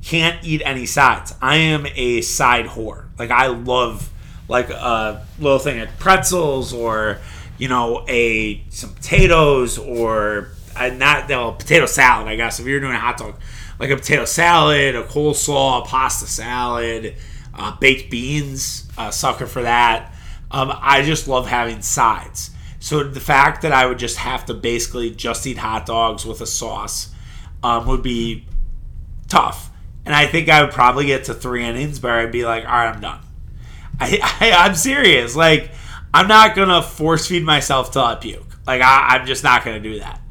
can't 0.01 0.41
eat 0.43 0.61
any 0.63 0.85
sides. 0.85 1.35
I 1.41 1.57
am 1.57 1.85
a 1.95 2.21
side 2.21 2.65
whore. 2.65 3.07
Like, 3.19 3.31
I 3.31 3.47
love 3.47 4.09
like 4.47 4.69
a 4.69 5.25
little 5.39 5.59
thing 5.59 5.79
of 5.79 5.89
pretzels 5.99 6.73
or 6.73 7.19
you 7.57 7.67
know 7.67 8.05
a 8.07 8.63
some 8.69 8.91
potatoes 8.91 9.77
or 9.77 10.49
a, 10.77 10.91
not 10.91 11.29
no, 11.29 11.53
potato 11.53 11.85
salad. 11.85 12.27
I 12.27 12.35
guess 12.35 12.59
if 12.59 12.65
you're 12.65 12.79
doing 12.79 12.93
a 12.93 12.99
hot 12.99 13.17
dog, 13.17 13.39
like 13.79 13.89
a 13.89 13.95
potato 13.95 14.25
salad, 14.25 14.95
a 14.95 15.03
coleslaw, 15.03 15.83
a 15.83 15.85
pasta 15.85 16.27
salad, 16.27 17.15
uh, 17.53 17.75
baked 17.77 18.09
beans, 18.09 18.89
a 18.97 19.11
sucker 19.11 19.47
for 19.47 19.61
that. 19.63 20.13
Um, 20.51 20.71
I 20.73 21.03
just 21.03 21.27
love 21.27 21.47
having 21.47 21.81
sides. 21.81 22.51
So 22.79 23.03
the 23.03 23.19
fact 23.19 23.63
that 23.63 23.71
I 23.71 23.87
would 23.87 23.97
just 23.97 24.17
have 24.17 24.45
to 24.45 24.53
basically 24.53 25.09
just 25.09 25.45
eat 25.47 25.57
hot 25.57 25.85
dogs 25.85 26.25
with 26.25 26.41
a 26.41 26.45
sauce 26.45 27.13
um, 27.63 27.87
would 27.87 28.03
be 28.03 28.45
tough. 29.27 29.71
And 30.05 30.13
I 30.13 30.27
think 30.27 30.49
I 30.49 30.61
would 30.61 30.71
probably 30.71 31.07
get 31.07 31.25
to 31.25 31.33
three 31.33 31.65
innings 31.65 32.01
where 32.01 32.13
I'd 32.13 32.31
be 32.31 32.45
like, 32.45 32.63
all 32.63 32.71
right, 32.71 32.93
I'm 32.93 33.01
done. 33.01 33.21
I, 33.99 34.19
I 34.39 34.51
I'm 34.51 34.75
serious. 34.75 35.35
Like 35.35 35.71
I'm 36.13 36.27
not 36.27 36.55
gonna 36.55 36.81
force 36.81 37.27
feed 37.27 37.43
myself 37.43 37.91
till 37.91 38.03
I 38.03 38.15
puke. 38.15 38.45
Like 38.67 38.81
I, 38.81 39.15
I'm 39.15 39.25
just 39.25 39.43
not 39.43 39.65
gonna 39.65 39.79
do 39.79 39.99
that. 39.99 40.21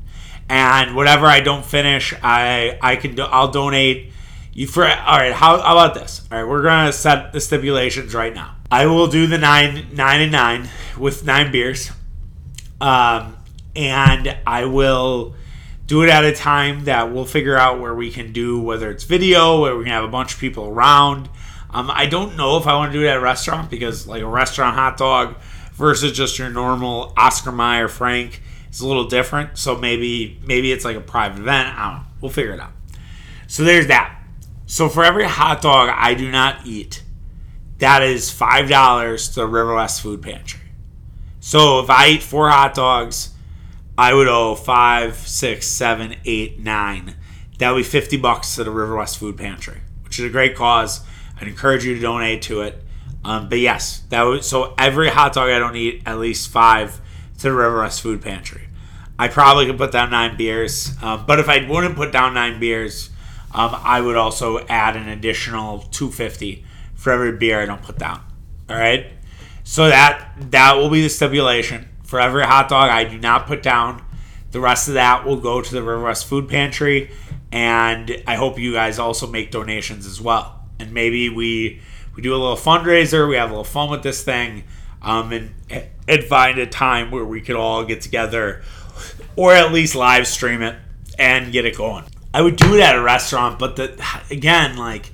And 0.49 0.95
whatever 0.95 1.27
I 1.27 1.41
don't 1.41 1.65
finish, 1.65 2.15
I 2.23 2.79
I 2.81 2.97
can 2.97 3.15
do, 3.15 3.23
I'll 3.23 3.51
donate. 3.51 4.13
You 4.53 4.67
for 4.69 4.85
all 4.85 5.19
right? 5.19 5.33
How, 5.33 5.61
how 5.61 5.73
about 5.73 5.95
this? 5.95 6.27
All 6.31 6.39
right, 6.39 6.49
we're 6.49 6.63
gonna 6.63 6.93
set 6.93 7.33
the 7.33 7.41
stipulations 7.41 8.15
right 8.15 8.33
now. 8.33 8.55
I 8.71 8.87
will 8.87 9.09
do 9.09 9.27
the 9.27 9.39
nine 9.39 9.89
nine 9.95 10.21
and 10.21 10.33
nine 10.33 10.69
with 10.99 11.25
nine 11.25 11.51
beers, 11.51 11.91
um, 12.81 13.37
and 13.75 14.37
I 14.47 14.67
will 14.67 15.35
do 15.87 16.03
it 16.03 16.09
at 16.09 16.25
a 16.25 16.33
time 16.33 16.85
that 16.85 17.13
we'll 17.13 17.25
figure 17.25 17.57
out 17.57 17.81
where 17.81 17.95
we 17.95 18.11
can 18.11 18.33
do 18.33 18.61
whether 18.61 18.91
it's 18.91 19.05
video, 19.05 19.61
where 19.61 19.77
we 19.77 19.85
can 19.85 19.93
have 19.93 20.05
a 20.05 20.09
bunch 20.09 20.35
of 20.35 20.41
people 20.41 20.69
around. 20.69 21.29
Um, 21.71 21.91
I 21.93 22.07
don't 22.07 22.37
know 22.37 22.57
if 22.57 22.67
I 22.67 22.77
want 22.77 22.93
to 22.93 22.99
do 22.99 23.05
it 23.05 23.09
at 23.09 23.17
a 23.17 23.21
restaurant 23.21 23.71
because 23.71 24.07
like 24.07 24.23
a 24.23 24.29
restaurant 24.29 24.77
hot 24.77 24.97
dog 24.97 25.37
versus 25.73 26.13
just 26.13 26.39
your 26.39 26.49
normal 26.49 27.13
Oscar 27.17 27.51
Mayer 27.51 27.89
Frank 27.89 28.41
is 28.75 28.81
a 28.81 28.87
little 28.87 29.07
different. 29.07 29.59
So 29.59 29.77
maybe 29.77 30.41
maybe 30.45 30.73
it's 30.73 30.85
like 30.85 30.97
a 30.97 31.01
private 31.01 31.41
event. 31.41 31.77
I 31.77 31.89
don't 31.89 31.99
know. 31.99 32.07
We'll 32.21 32.33
figure 32.33 32.53
it 32.53 32.61
out. 32.61 32.73
So 33.47 33.65
there's 33.65 33.89
that. 33.89 34.21
So 34.67 34.89
for 34.89 35.05
every 35.05 35.25
hot 35.25 35.63
dog 35.63 35.91
I 35.93 36.15
do 36.15 36.31
not 36.31 36.67
eat, 36.67 37.03
that 37.79 38.03
is 38.03 38.31
five 38.31 38.69
dollars 38.69 39.29
to 39.31 39.41
the 39.41 39.47
River 39.47 39.75
West 39.75 40.01
Food 40.01 40.23
Pantry. 40.23 40.61
So 41.41 41.81
if 41.81 41.91
I 41.91 42.09
eat 42.09 42.23
four 42.23 42.49
hot 42.49 42.75
dogs, 42.75 43.35
I 43.97 44.15
would 44.15 44.29
owe 44.29 44.55
five, 44.55 45.17
six, 45.17 45.67
seven, 45.67 46.17
eight, 46.25 46.59
nine. 46.59 47.17
That 47.59 47.71
would 47.71 47.81
be 47.81 47.85
fifty 47.85 48.17
bucks 48.17 48.57
to 48.57 48.65
the 48.65 48.71
River 48.71 48.97
West 48.97 49.19
Food 49.19 49.37
Pantry, 49.37 49.83
which 50.03 50.19
is 50.19 50.25
a 50.25 50.31
great 50.31 50.57
cause. 50.57 51.03
I'd 51.41 51.47
encourage 51.49 51.85
you 51.85 51.95
to 51.95 52.01
donate 52.01 52.43
to 52.43 52.63
it. 52.63 52.83
Um, 53.25 53.49
but 53.49 53.59
yes, 53.59 54.01
that 54.09 54.23
would 54.23 54.45
so 54.45 54.75
every 54.79 55.11
hot 55.11 55.35
dog 55.35 55.51
I 55.51 55.59
don't 55.59 55.77
eat 55.77 56.03
at 56.07 56.19
least 56.19 56.51
five 56.51 57.01
to 57.39 57.43
the 57.45 57.53
River 57.53 57.81
West 57.81 58.01
Food 58.03 58.23
Pantry. 58.23 58.69
I 59.19 59.29
probably 59.29 59.67
could 59.67 59.79
put 59.79 59.93
down 59.93 60.11
nine 60.11 60.37
beers, 60.37 60.95
um, 61.03 61.25
but 61.27 61.39
if 61.39 61.49
I 61.49 61.69
wouldn't 61.69 61.97
put 61.97 62.13
down 62.13 62.35
nine 62.35 62.59
beers, 62.59 63.11
um, 63.53 63.71
I 63.83 64.01
would 64.01 64.17
also 64.17 64.59
add 64.67 64.97
an 64.97 65.09
additional 65.09 65.81
two 65.81 66.11
fifty 66.11 66.65
for 66.95 67.13
every 67.13 67.33
beer 67.33 67.61
I 67.61 67.67
don't 67.67 67.83
put 67.83 67.99
down. 67.99 68.21
All 68.69 68.77
right, 68.77 69.07
so 69.63 69.89
that 69.89 70.33
that 70.51 70.77
will 70.77 70.91
be 70.91 71.03
the 71.03 71.09
stipulation 71.09 71.89
for 72.03 72.21
every 72.21 72.45
hot 72.45 72.69
dog 72.69 72.91
I 72.91 73.05
do 73.05 73.19
not 73.19 73.47
put 73.47 73.63
down. 73.63 74.05
The 74.51 74.61
rest 74.61 74.89
of 74.89 74.95
that 74.95 75.25
will 75.25 75.37
go 75.41 75.61
to 75.61 75.75
the 75.75 75.83
River 75.83 76.03
West 76.03 76.27
Food 76.27 76.49
Pantry, 76.49 77.11
and 77.53 78.23
I 78.27 78.35
hope 78.35 78.59
you 78.59 78.73
guys 78.73 78.99
also 78.99 79.27
make 79.27 79.51
donations 79.51 80.07
as 80.07 80.21
well 80.21 80.65
and 80.79 80.93
maybe 80.93 81.29
we 81.29 81.81
we 82.15 82.23
do 82.23 82.33
a 82.35 82.39
little 82.39 82.57
fundraiser. 82.57 83.29
We 83.29 83.37
have 83.37 83.51
a 83.51 83.53
little 83.53 83.65
fun 83.65 83.91
with 83.91 84.03
this 84.03 84.23
thing, 84.23 84.65
um, 85.05 85.33
and 85.33 85.55
and 86.09 86.25
find 86.25 86.59
a 86.59 86.67
time 86.67 87.11
where 87.11 87.25
we 87.25 87.41
could 87.41 87.57
all 87.57 87.85
get 87.85 88.01
together, 88.01 88.63
or 89.37 89.53
at 89.53 89.73
least 89.73 89.95
live 89.95 90.27
stream 90.27 90.63
it 90.63 90.77
and 91.19 91.53
get 91.53 91.65
it 91.65 91.77
going. 91.77 92.05
I 92.33 92.43
would 92.43 92.57
do 92.57 92.75
it 92.75 92.81
at 92.81 92.97
a 92.97 93.03
restaurant, 93.03 93.59
but 93.59 93.77
the 93.77 94.05
again, 94.31 94.77
like 94.77 95.13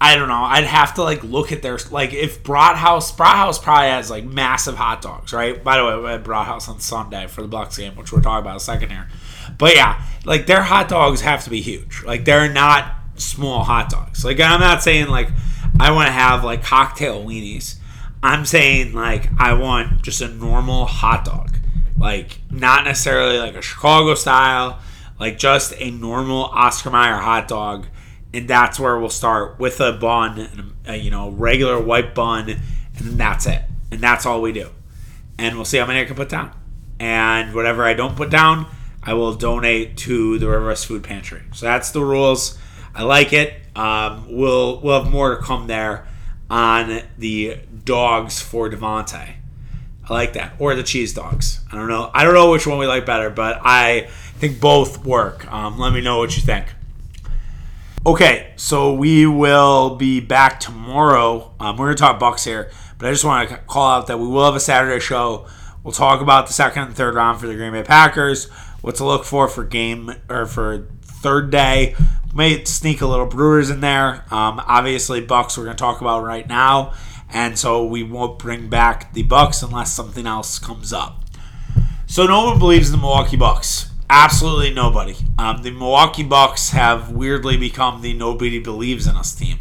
I 0.00 0.16
don't 0.16 0.28
know, 0.28 0.34
I'd 0.34 0.64
have 0.64 0.94
to 0.94 1.02
like 1.02 1.22
look 1.22 1.52
at 1.52 1.62
their 1.62 1.78
like 1.90 2.12
if 2.12 2.42
Brathaus 2.42 3.14
Brathaus 3.14 3.62
probably 3.62 3.90
has 3.90 4.10
like 4.10 4.24
massive 4.24 4.74
hot 4.74 5.02
dogs, 5.02 5.32
right? 5.32 5.62
By 5.62 5.78
the 5.78 5.84
way, 5.84 5.96
we 5.98 6.06
had 6.06 6.24
Brathaus 6.24 6.68
on 6.68 6.80
Sunday 6.80 7.26
for 7.26 7.42
the 7.42 7.48
Bucks 7.48 7.76
game, 7.76 7.96
which 7.96 8.12
we're 8.12 8.20
talking 8.20 8.44
about 8.44 8.56
a 8.56 8.60
second 8.60 8.90
here. 8.90 9.08
But 9.58 9.76
yeah, 9.76 10.02
like 10.24 10.46
their 10.46 10.62
hot 10.62 10.88
dogs 10.88 11.20
have 11.20 11.44
to 11.44 11.50
be 11.50 11.60
huge. 11.60 12.02
Like 12.04 12.24
they're 12.24 12.52
not 12.52 12.92
small 13.16 13.62
hot 13.62 13.90
dogs. 13.90 14.24
Like 14.24 14.40
I'm 14.40 14.60
not 14.60 14.82
saying 14.82 15.08
like 15.08 15.30
I 15.78 15.90
want 15.90 16.06
to 16.06 16.12
have 16.12 16.44
like 16.44 16.62
cocktail 16.62 17.24
weenies. 17.24 17.76
I'm 18.24 18.46
saying 18.46 18.94
like 18.94 19.28
I 19.38 19.52
want 19.52 20.00
just 20.00 20.22
a 20.22 20.28
normal 20.28 20.86
hot 20.86 21.26
dog. 21.26 21.54
Like 21.98 22.40
not 22.50 22.84
necessarily 22.84 23.38
like 23.38 23.54
a 23.54 23.60
Chicago 23.60 24.14
style, 24.14 24.80
like 25.20 25.36
just 25.36 25.74
a 25.76 25.90
normal 25.90 26.44
Oscar 26.44 26.90
Mayer 26.90 27.18
hot 27.18 27.48
dog. 27.48 27.86
And 28.32 28.48
that's 28.48 28.80
where 28.80 28.98
we'll 28.98 29.10
start 29.10 29.60
with 29.60 29.78
a 29.78 29.92
bun, 29.92 30.74
a, 30.86 30.96
you 30.96 31.10
know, 31.10 31.28
regular 31.30 31.78
white 31.78 32.14
bun, 32.14 32.48
and 32.48 33.20
that's 33.20 33.46
it. 33.46 33.60
And 33.92 34.00
that's 34.00 34.24
all 34.24 34.40
we 34.40 34.52
do. 34.52 34.70
And 35.38 35.56
we'll 35.56 35.66
see 35.66 35.76
how 35.76 35.86
many 35.86 36.00
I 36.00 36.04
can 36.04 36.16
put 36.16 36.30
down. 36.30 36.50
And 36.98 37.54
whatever 37.54 37.84
I 37.84 37.92
don't 37.92 38.16
put 38.16 38.30
down, 38.30 38.66
I 39.02 39.12
will 39.12 39.34
donate 39.34 39.98
to 39.98 40.38
the 40.38 40.48
River 40.48 40.68
West 40.68 40.86
Food 40.86 41.04
Pantry. 41.04 41.42
So 41.52 41.66
that's 41.66 41.90
the 41.90 42.02
rules. 42.02 42.58
I 42.94 43.02
like 43.02 43.34
it. 43.34 43.54
Um, 43.76 44.34
we'll 44.34 44.80
we'll 44.80 45.02
have 45.02 45.12
more 45.12 45.36
to 45.36 45.42
come 45.42 45.66
there 45.66 46.06
on 46.50 47.02
the 47.18 47.58
dogs 47.84 48.40
for 48.40 48.68
Devonte. 48.68 49.34
I 50.06 50.12
like 50.12 50.34
that, 50.34 50.54
or 50.58 50.74
the 50.74 50.82
cheese 50.82 51.14
dogs. 51.14 51.60
I 51.72 51.76
don't 51.76 51.88
know. 51.88 52.10
I 52.12 52.24
don't 52.24 52.34
know 52.34 52.50
which 52.50 52.66
one 52.66 52.78
we 52.78 52.86
like 52.86 53.06
better, 53.06 53.30
but 53.30 53.60
I 53.62 54.08
think 54.38 54.60
both 54.60 55.04
work. 55.04 55.50
Um, 55.50 55.78
let 55.78 55.92
me 55.92 56.02
know 56.02 56.18
what 56.18 56.36
you 56.36 56.42
think. 56.42 56.66
Okay, 58.06 58.52
so 58.56 58.92
we 58.92 59.26
will 59.26 59.96
be 59.96 60.20
back 60.20 60.60
tomorrow. 60.60 61.54
Um, 61.58 61.78
we're 61.78 61.86
gonna 61.86 61.96
talk 61.96 62.20
Bucks 62.20 62.44
here, 62.44 62.70
but 62.98 63.08
I 63.08 63.12
just 63.12 63.24
want 63.24 63.48
to 63.48 63.56
call 63.56 63.88
out 63.88 64.08
that 64.08 64.18
we 64.18 64.26
will 64.26 64.44
have 64.44 64.54
a 64.54 64.60
Saturday 64.60 65.00
show. 65.00 65.46
We'll 65.82 65.92
talk 65.92 66.20
about 66.20 66.46
the 66.46 66.52
second 66.52 66.82
and 66.82 66.94
third 66.94 67.14
round 67.14 67.40
for 67.40 67.46
the 67.46 67.54
Green 67.54 67.72
Bay 67.72 67.82
Packers, 67.82 68.50
what 68.82 68.96
to 68.96 69.04
look 69.06 69.24
for 69.24 69.48
for 69.48 69.64
game 69.64 70.14
or 70.28 70.44
for 70.44 70.86
third 71.02 71.48
day 71.50 71.94
may 72.34 72.64
sneak 72.64 73.00
a 73.00 73.06
little 73.06 73.26
Brewers 73.26 73.70
in 73.70 73.80
there. 73.80 74.24
Um, 74.30 74.60
obviously, 74.66 75.20
Bucks 75.20 75.56
we're 75.56 75.64
going 75.64 75.76
to 75.76 75.80
talk 75.80 76.00
about 76.00 76.24
right 76.24 76.46
now, 76.46 76.94
and 77.32 77.58
so 77.58 77.84
we 77.84 78.02
won't 78.02 78.38
bring 78.38 78.68
back 78.68 79.12
the 79.12 79.22
Bucks 79.22 79.62
unless 79.62 79.92
something 79.92 80.26
else 80.26 80.58
comes 80.58 80.92
up. 80.92 81.22
So 82.06 82.26
no 82.26 82.44
one 82.44 82.58
believes 82.58 82.88
in 82.88 82.92
the 82.92 83.00
Milwaukee 83.00 83.36
Bucks. 83.36 83.90
Absolutely 84.10 84.72
nobody. 84.72 85.16
Um, 85.38 85.62
the 85.62 85.70
Milwaukee 85.70 86.22
Bucks 86.22 86.70
have 86.70 87.10
weirdly 87.10 87.56
become 87.56 88.02
the 88.02 88.12
nobody 88.12 88.58
believes 88.58 89.06
in 89.06 89.16
us 89.16 89.34
team. 89.34 89.58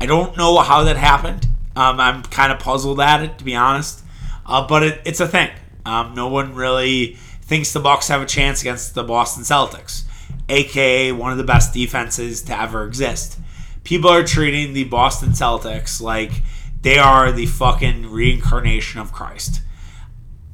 I 0.00 0.06
don't 0.06 0.36
know 0.36 0.58
how 0.58 0.84
that 0.84 0.96
happened. 0.96 1.46
Um, 1.76 2.00
I'm 2.00 2.22
kind 2.22 2.52
of 2.52 2.58
puzzled 2.58 3.00
at 3.00 3.22
it, 3.22 3.38
to 3.38 3.44
be 3.44 3.54
honest. 3.54 4.02
Uh, 4.46 4.66
but 4.66 4.82
it, 4.82 5.00
it's 5.04 5.20
a 5.20 5.28
thing. 5.28 5.50
Um, 5.84 6.14
no 6.14 6.28
one 6.28 6.54
really 6.54 7.14
thinks 7.42 7.72
the 7.72 7.80
Bucks 7.80 8.08
have 8.08 8.22
a 8.22 8.26
chance 8.26 8.60
against 8.62 8.94
the 8.94 9.04
Boston 9.04 9.42
Celtics 9.42 10.04
aka 10.48 11.12
one 11.12 11.32
of 11.32 11.38
the 11.38 11.44
best 11.44 11.72
defenses 11.72 12.42
to 12.42 12.58
ever 12.58 12.86
exist. 12.86 13.38
People 13.82 14.10
are 14.10 14.24
treating 14.24 14.72
the 14.72 14.84
Boston 14.84 15.30
Celtics 15.30 16.00
like 16.00 16.42
they 16.82 16.98
are 16.98 17.32
the 17.32 17.46
fucking 17.46 18.10
reincarnation 18.10 19.00
of 19.00 19.12
Christ. 19.12 19.62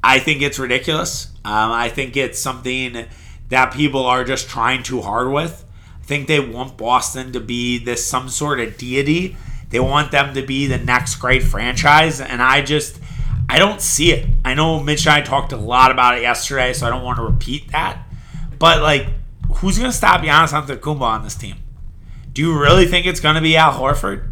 I 0.02 0.18
think 0.18 0.42
it's 0.42 0.58
ridiculous. 0.58 1.26
Um, 1.44 1.72
I 1.72 1.88
think 1.88 2.16
it's 2.16 2.38
something 2.38 3.06
that 3.48 3.72
people 3.72 4.06
are 4.06 4.24
just 4.24 4.48
trying 4.48 4.82
too 4.82 5.02
hard 5.02 5.32
with. 5.32 5.64
I 6.00 6.04
think 6.04 6.26
they 6.26 6.40
want 6.40 6.76
Boston 6.76 7.32
to 7.32 7.40
be 7.40 7.78
this 7.78 8.06
some 8.06 8.28
sort 8.28 8.60
of 8.60 8.76
deity. 8.76 9.36
They 9.70 9.80
want 9.80 10.10
them 10.10 10.34
to 10.34 10.42
be 10.42 10.66
the 10.66 10.78
next 10.78 11.16
great 11.16 11.42
franchise, 11.42 12.20
and 12.20 12.42
I 12.42 12.62
just 12.62 13.00
I 13.48 13.58
don't 13.58 13.80
see 13.80 14.12
it. 14.12 14.28
I 14.44 14.54
know 14.54 14.80
Mitch 14.80 15.06
and 15.06 15.14
I 15.14 15.20
talked 15.22 15.52
a 15.52 15.56
lot 15.56 15.90
about 15.90 16.16
it 16.16 16.22
yesterday, 16.22 16.72
so 16.72 16.86
I 16.86 16.90
don't 16.90 17.02
want 17.02 17.18
to 17.18 17.24
repeat 17.24 17.72
that. 17.72 17.98
But 18.58 18.82
like, 18.82 19.08
who's 19.56 19.78
gonna 19.78 19.92
stop 19.92 20.20
Giannis 20.20 20.52
Antetokounmpo 20.52 21.00
on 21.00 21.22
this 21.22 21.34
team? 21.34 21.56
Do 22.32 22.42
you 22.42 22.58
really 22.58 22.86
think 22.86 23.06
it's 23.06 23.20
gonna 23.20 23.40
be 23.40 23.56
Al 23.56 23.72
Horford? 23.72 24.28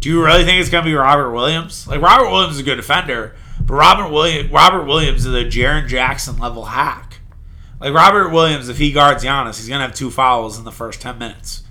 Do 0.00 0.08
you 0.08 0.24
really 0.24 0.44
think 0.44 0.60
it's 0.60 0.70
gonna 0.70 0.84
be 0.84 0.94
Robert 0.94 1.32
Williams? 1.32 1.86
Like 1.86 2.00
Robert 2.00 2.30
Williams 2.30 2.54
is 2.54 2.60
a 2.60 2.64
good 2.64 2.76
defender, 2.76 3.34
but 3.60 3.74
Robert 3.74 4.10
Williams 4.10 4.50
Robert 4.50 4.84
Williams 4.84 5.26
is 5.26 5.34
a 5.34 5.44
Jaren 5.44 5.88
Jackson 5.88 6.38
level 6.38 6.66
hack. 6.66 7.20
Like 7.80 7.92
Robert 7.92 8.30
Williams, 8.30 8.68
if 8.68 8.78
he 8.78 8.92
guards 8.92 9.24
Giannis, 9.24 9.56
he's 9.56 9.68
gonna 9.68 9.84
have 9.84 9.94
two 9.94 10.10
fouls 10.10 10.58
in 10.58 10.64
the 10.64 10.72
first 10.72 11.00
ten 11.00 11.18
minutes, 11.18 11.62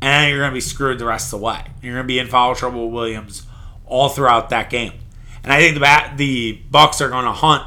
and 0.00 0.30
you're 0.30 0.40
gonna 0.40 0.52
be 0.52 0.60
screwed 0.60 0.98
the 0.98 1.06
rest 1.06 1.32
of 1.32 1.40
the 1.40 1.44
way. 1.44 1.64
You're 1.82 1.94
gonna 1.94 2.06
be 2.06 2.18
in 2.18 2.26
foul 2.26 2.54
trouble 2.54 2.86
with 2.86 2.94
Williams 2.94 3.46
all 3.86 4.08
throughout 4.08 4.50
that 4.50 4.70
game. 4.70 4.92
And 5.42 5.52
I 5.52 5.60
think 5.60 5.74
the 5.74 5.80
bat, 5.80 6.18
the 6.18 6.60
Bucks 6.70 7.00
are 7.00 7.08
gonna 7.08 7.32
hunt 7.32 7.62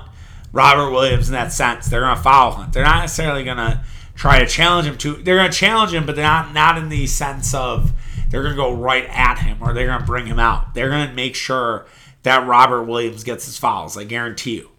Robert 0.51 0.91
Williams 0.91 1.29
in 1.29 1.33
that 1.33 1.51
sense. 1.51 1.87
They're 1.87 2.01
gonna 2.01 2.21
foul 2.21 2.51
hunt. 2.51 2.73
They're 2.73 2.83
not 2.83 3.01
necessarily 3.01 3.43
gonna 3.43 3.83
try 4.15 4.39
to 4.39 4.47
challenge 4.47 4.87
him 4.87 4.97
to. 4.99 5.15
They're 5.15 5.37
gonna 5.37 5.51
challenge 5.51 5.93
him, 5.93 6.05
but 6.05 6.15
they're 6.15 6.25
not 6.25 6.53
not 6.53 6.77
in 6.77 6.89
the 6.89 7.07
sense 7.07 7.53
of 7.53 7.91
they're 8.29 8.43
gonna 8.43 8.55
go 8.55 8.73
right 8.73 9.05
at 9.09 9.39
him 9.39 9.57
or 9.61 9.73
they're 9.73 9.87
gonna 9.87 10.05
bring 10.05 10.25
him 10.25 10.39
out. 10.39 10.73
They're 10.73 10.89
gonna 10.89 11.13
make 11.13 11.35
sure 11.35 11.85
that 12.23 12.47
Robert 12.47 12.83
Williams 12.83 13.23
gets 13.23 13.45
his 13.45 13.57
fouls. 13.57 13.97
I 13.97 14.03
guarantee 14.03 14.55
you. 14.57 14.69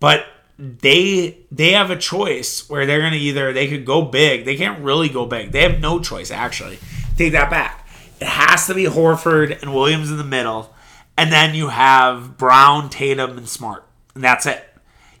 But 0.00 0.26
they 0.58 1.38
they 1.52 1.72
have 1.72 1.90
a 1.90 1.96
choice 1.96 2.68
where 2.68 2.84
they're 2.84 3.00
gonna 3.00 3.16
either 3.16 3.52
they 3.52 3.68
could 3.68 3.84
go 3.84 4.02
big. 4.02 4.44
They 4.44 4.56
can't 4.56 4.82
really 4.82 5.08
go 5.08 5.24
big. 5.24 5.52
They 5.52 5.62
have 5.62 5.80
no 5.80 6.00
choice 6.00 6.30
actually. 6.30 6.78
Take 7.16 7.32
that 7.32 7.50
back. 7.50 7.86
It 8.20 8.26
has 8.26 8.66
to 8.66 8.74
be 8.74 8.84
Horford 8.84 9.62
and 9.62 9.72
Williams 9.72 10.10
in 10.10 10.16
the 10.18 10.24
middle, 10.24 10.74
and 11.16 11.32
then 11.32 11.54
you 11.54 11.68
have 11.68 12.36
Brown, 12.36 12.90
Tatum, 12.90 13.38
and 13.38 13.48
Smart, 13.48 13.84
and 14.14 14.24
that's 14.24 14.46
it. 14.46 14.64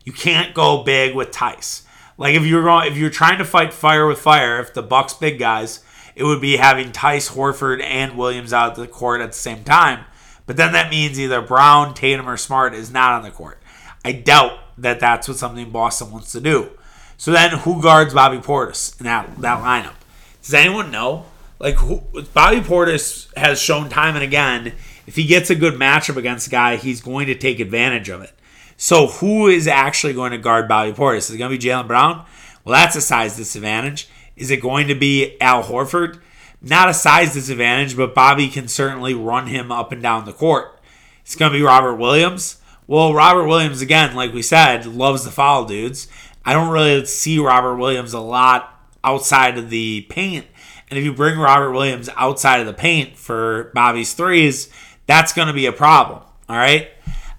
You 0.04 0.12
can't 0.12 0.54
go 0.54 0.82
big 0.82 1.14
with 1.14 1.30
Theis. 1.30 1.82
Like 2.18 2.34
if 2.34 2.44
you're 2.44 2.64
going, 2.64 2.90
if 2.90 2.98
you're 2.98 3.10
trying 3.10 3.38
to 3.38 3.44
fight 3.44 3.72
fire 3.72 4.06
with 4.06 4.18
fire, 4.18 4.60
if 4.60 4.74
the 4.74 4.82
Bucks 4.82 5.14
big 5.14 5.38
guys, 5.38 5.82
it 6.14 6.24
would 6.24 6.40
be 6.40 6.56
having 6.56 6.90
Theis, 6.92 7.30
Horford, 7.30 7.82
and 7.82 8.18
Williams 8.18 8.52
out 8.52 8.72
of 8.72 8.76
the 8.76 8.88
court 8.88 9.20
at 9.20 9.32
the 9.32 9.38
same 9.38 9.62
time. 9.64 10.04
But 10.44 10.56
then 10.56 10.72
that 10.72 10.90
means 10.90 11.18
either 11.18 11.40
Brown, 11.40 11.94
Tatum, 11.94 12.28
or 12.28 12.36
Smart 12.36 12.74
is 12.74 12.90
not 12.90 13.12
on 13.12 13.22
the 13.22 13.30
court. 13.30 13.62
I 14.04 14.12
doubt 14.12 14.58
that 14.78 14.98
that's 14.98 15.28
what 15.28 15.36
something 15.36 15.70
Boston 15.70 16.10
wants 16.10 16.32
to 16.32 16.40
do. 16.40 16.70
So 17.16 17.32
then, 17.32 17.50
who 17.50 17.82
guards 17.82 18.14
Bobby 18.14 18.38
Portis 18.38 18.98
in 18.98 19.04
that 19.04 19.40
that 19.40 19.62
lineup? 19.62 19.94
Does 20.42 20.54
anyone 20.54 20.90
know? 20.90 21.26
Like, 21.58 21.74
who, 21.76 22.02
Bobby 22.32 22.60
Portis 22.60 23.34
has 23.36 23.60
shown 23.60 23.88
time 23.88 24.14
and 24.14 24.22
again, 24.22 24.74
if 25.06 25.16
he 25.16 25.24
gets 25.24 25.50
a 25.50 25.54
good 25.54 25.74
matchup 25.74 26.16
against 26.16 26.46
a 26.46 26.50
guy, 26.50 26.76
he's 26.76 27.00
going 27.00 27.26
to 27.26 27.34
take 27.34 27.60
advantage 27.60 28.08
of 28.08 28.22
it. 28.22 28.37
So, 28.80 29.08
who 29.08 29.48
is 29.48 29.66
actually 29.66 30.12
going 30.12 30.30
to 30.30 30.38
guard 30.38 30.68
Bobby 30.68 30.92
Portis? 30.92 31.28
Is 31.28 31.32
it 31.32 31.38
going 31.38 31.50
to 31.50 31.58
be 31.58 31.62
Jaylen 31.62 31.88
Brown? 31.88 32.24
Well, 32.64 32.74
that's 32.74 32.94
a 32.94 33.00
size 33.00 33.36
disadvantage. 33.36 34.08
Is 34.36 34.52
it 34.52 34.58
going 34.58 34.86
to 34.86 34.94
be 34.94 35.36
Al 35.40 35.64
Horford? 35.64 36.20
Not 36.62 36.88
a 36.88 36.94
size 36.94 37.34
disadvantage, 37.34 37.96
but 37.96 38.14
Bobby 38.14 38.48
can 38.48 38.68
certainly 38.68 39.14
run 39.14 39.48
him 39.48 39.72
up 39.72 39.90
and 39.90 40.00
down 40.00 40.26
the 40.26 40.32
court. 40.32 40.80
It's 41.22 41.34
going 41.34 41.50
to 41.50 41.58
be 41.58 41.64
Robert 41.64 41.96
Williams. 41.96 42.58
Well, 42.86 43.12
Robert 43.12 43.48
Williams, 43.48 43.80
again, 43.80 44.14
like 44.14 44.32
we 44.32 44.42
said, 44.42 44.86
loves 44.86 45.24
the 45.24 45.32
foul 45.32 45.64
dudes. 45.64 46.06
I 46.44 46.52
don't 46.52 46.70
really 46.70 47.04
see 47.04 47.40
Robert 47.40 47.76
Williams 47.78 48.12
a 48.12 48.20
lot 48.20 48.80
outside 49.02 49.58
of 49.58 49.70
the 49.70 50.02
paint. 50.02 50.46
And 50.88 50.96
if 50.96 51.04
you 51.04 51.12
bring 51.12 51.36
Robert 51.36 51.72
Williams 51.72 52.08
outside 52.16 52.60
of 52.60 52.66
the 52.66 52.74
paint 52.74 53.16
for 53.16 53.72
Bobby's 53.74 54.14
threes, 54.14 54.70
that's 55.06 55.32
going 55.32 55.48
to 55.48 55.54
be 55.54 55.66
a 55.66 55.72
problem. 55.72 56.22
All 56.48 56.56
right. 56.56 56.90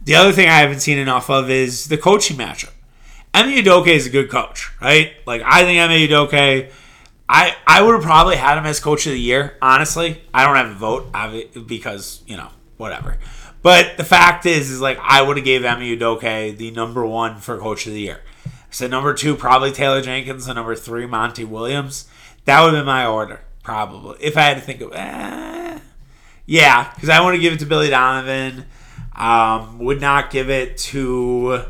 The 0.03 0.15
other 0.15 0.31
thing 0.31 0.47
I 0.47 0.59
haven't 0.59 0.79
seen 0.79 0.97
enough 0.97 1.29
of 1.29 1.49
is 1.49 1.87
the 1.87 1.97
coaching 1.97 2.37
matchup. 2.37 2.71
Ime 3.33 3.63
Udoka 3.63 3.87
is 3.87 4.07
a 4.07 4.09
good 4.09 4.29
coach, 4.29 4.71
right? 4.81 5.13
Like 5.25 5.41
I 5.45 5.63
think 5.63 5.79
Ime 5.79 6.07
Udoka, 6.07 6.71
I 7.27 7.55
I 7.67 7.81
would 7.81 7.93
have 7.93 8.03
probably 8.03 8.37
had 8.37 8.57
him 8.57 8.65
as 8.65 8.79
coach 8.79 9.05
of 9.05 9.13
the 9.13 9.19
year. 9.19 9.57
Honestly, 9.61 10.21
I 10.33 10.45
don't 10.45 10.55
have 10.55 10.71
a 10.71 10.75
vote 10.75 11.67
because 11.67 12.23
you 12.25 12.37
know 12.37 12.49
whatever. 12.77 13.17
But 13.61 13.97
the 13.97 14.05
fact 14.05 14.45
is, 14.45 14.71
is 14.71 14.81
like 14.81 14.97
I 15.01 15.21
would 15.21 15.37
have 15.37 15.45
gave 15.45 15.63
Ime 15.65 15.81
Udoka 15.81 16.55
the 16.57 16.71
number 16.71 17.05
one 17.05 17.37
for 17.37 17.57
coach 17.57 17.85
of 17.85 17.93
the 17.93 17.99
year. 17.99 18.21
So 18.71 18.87
number 18.87 19.13
two, 19.13 19.35
probably 19.35 19.71
Taylor 19.71 20.01
Jenkins, 20.01 20.47
and 20.47 20.55
number 20.55 20.75
three, 20.75 21.05
Monty 21.05 21.43
Williams. 21.43 22.07
That 22.45 22.61
would 22.61 22.73
have 22.73 22.81
been 22.81 22.85
my 22.85 23.05
order, 23.05 23.41
probably. 23.63 24.17
If 24.21 24.37
I 24.37 24.41
had 24.41 24.55
to 24.55 24.61
think 24.61 24.81
of, 24.81 24.93
eh, 24.93 25.79
yeah, 26.45 26.91
because 26.93 27.09
I 27.09 27.21
want 27.21 27.35
to 27.35 27.41
give 27.41 27.53
it 27.53 27.59
to 27.59 27.65
Billy 27.65 27.89
Donovan. 27.89 28.65
Um, 29.19 29.79
would 29.79 30.01
not 30.01 30.31
give 30.31 30.49
it 30.49 30.77
to. 30.77 31.65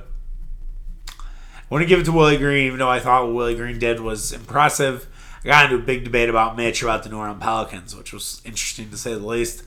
I 1.10 1.66
want 1.70 1.82
to 1.82 1.88
give 1.88 2.00
it 2.00 2.06
to 2.06 2.12
Willie 2.12 2.38
Green, 2.38 2.68
even 2.68 2.80
though 2.80 2.90
I 2.90 3.00
thought 3.00 3.26
what 3.26 3.34
Willie 3.36 3.56
Green 3.56 3.80
did 3.80 4.00
was 4.00 4.32
impressive. 4.32 5.08
I 5.44 5.48
got 5.48 5.66
into 5.66 5.78
a 5.78 5.86
big 5.86 6.04
debate 6.04 6.30
about 6.30 6.56
Mitch 6.58 6.84
about 6.84 7.04
the 7.04 7.10
New 7.10 7.18
Orleans 7.18 7.42
Pelicans, 7.42 7.96
which 7.96 8.14
was 8.14 8.42
interesting 8.46 8.90
to 8.92 8.98
say 8.98 9.14
the 9.14 9.26
least. 9.26 9.64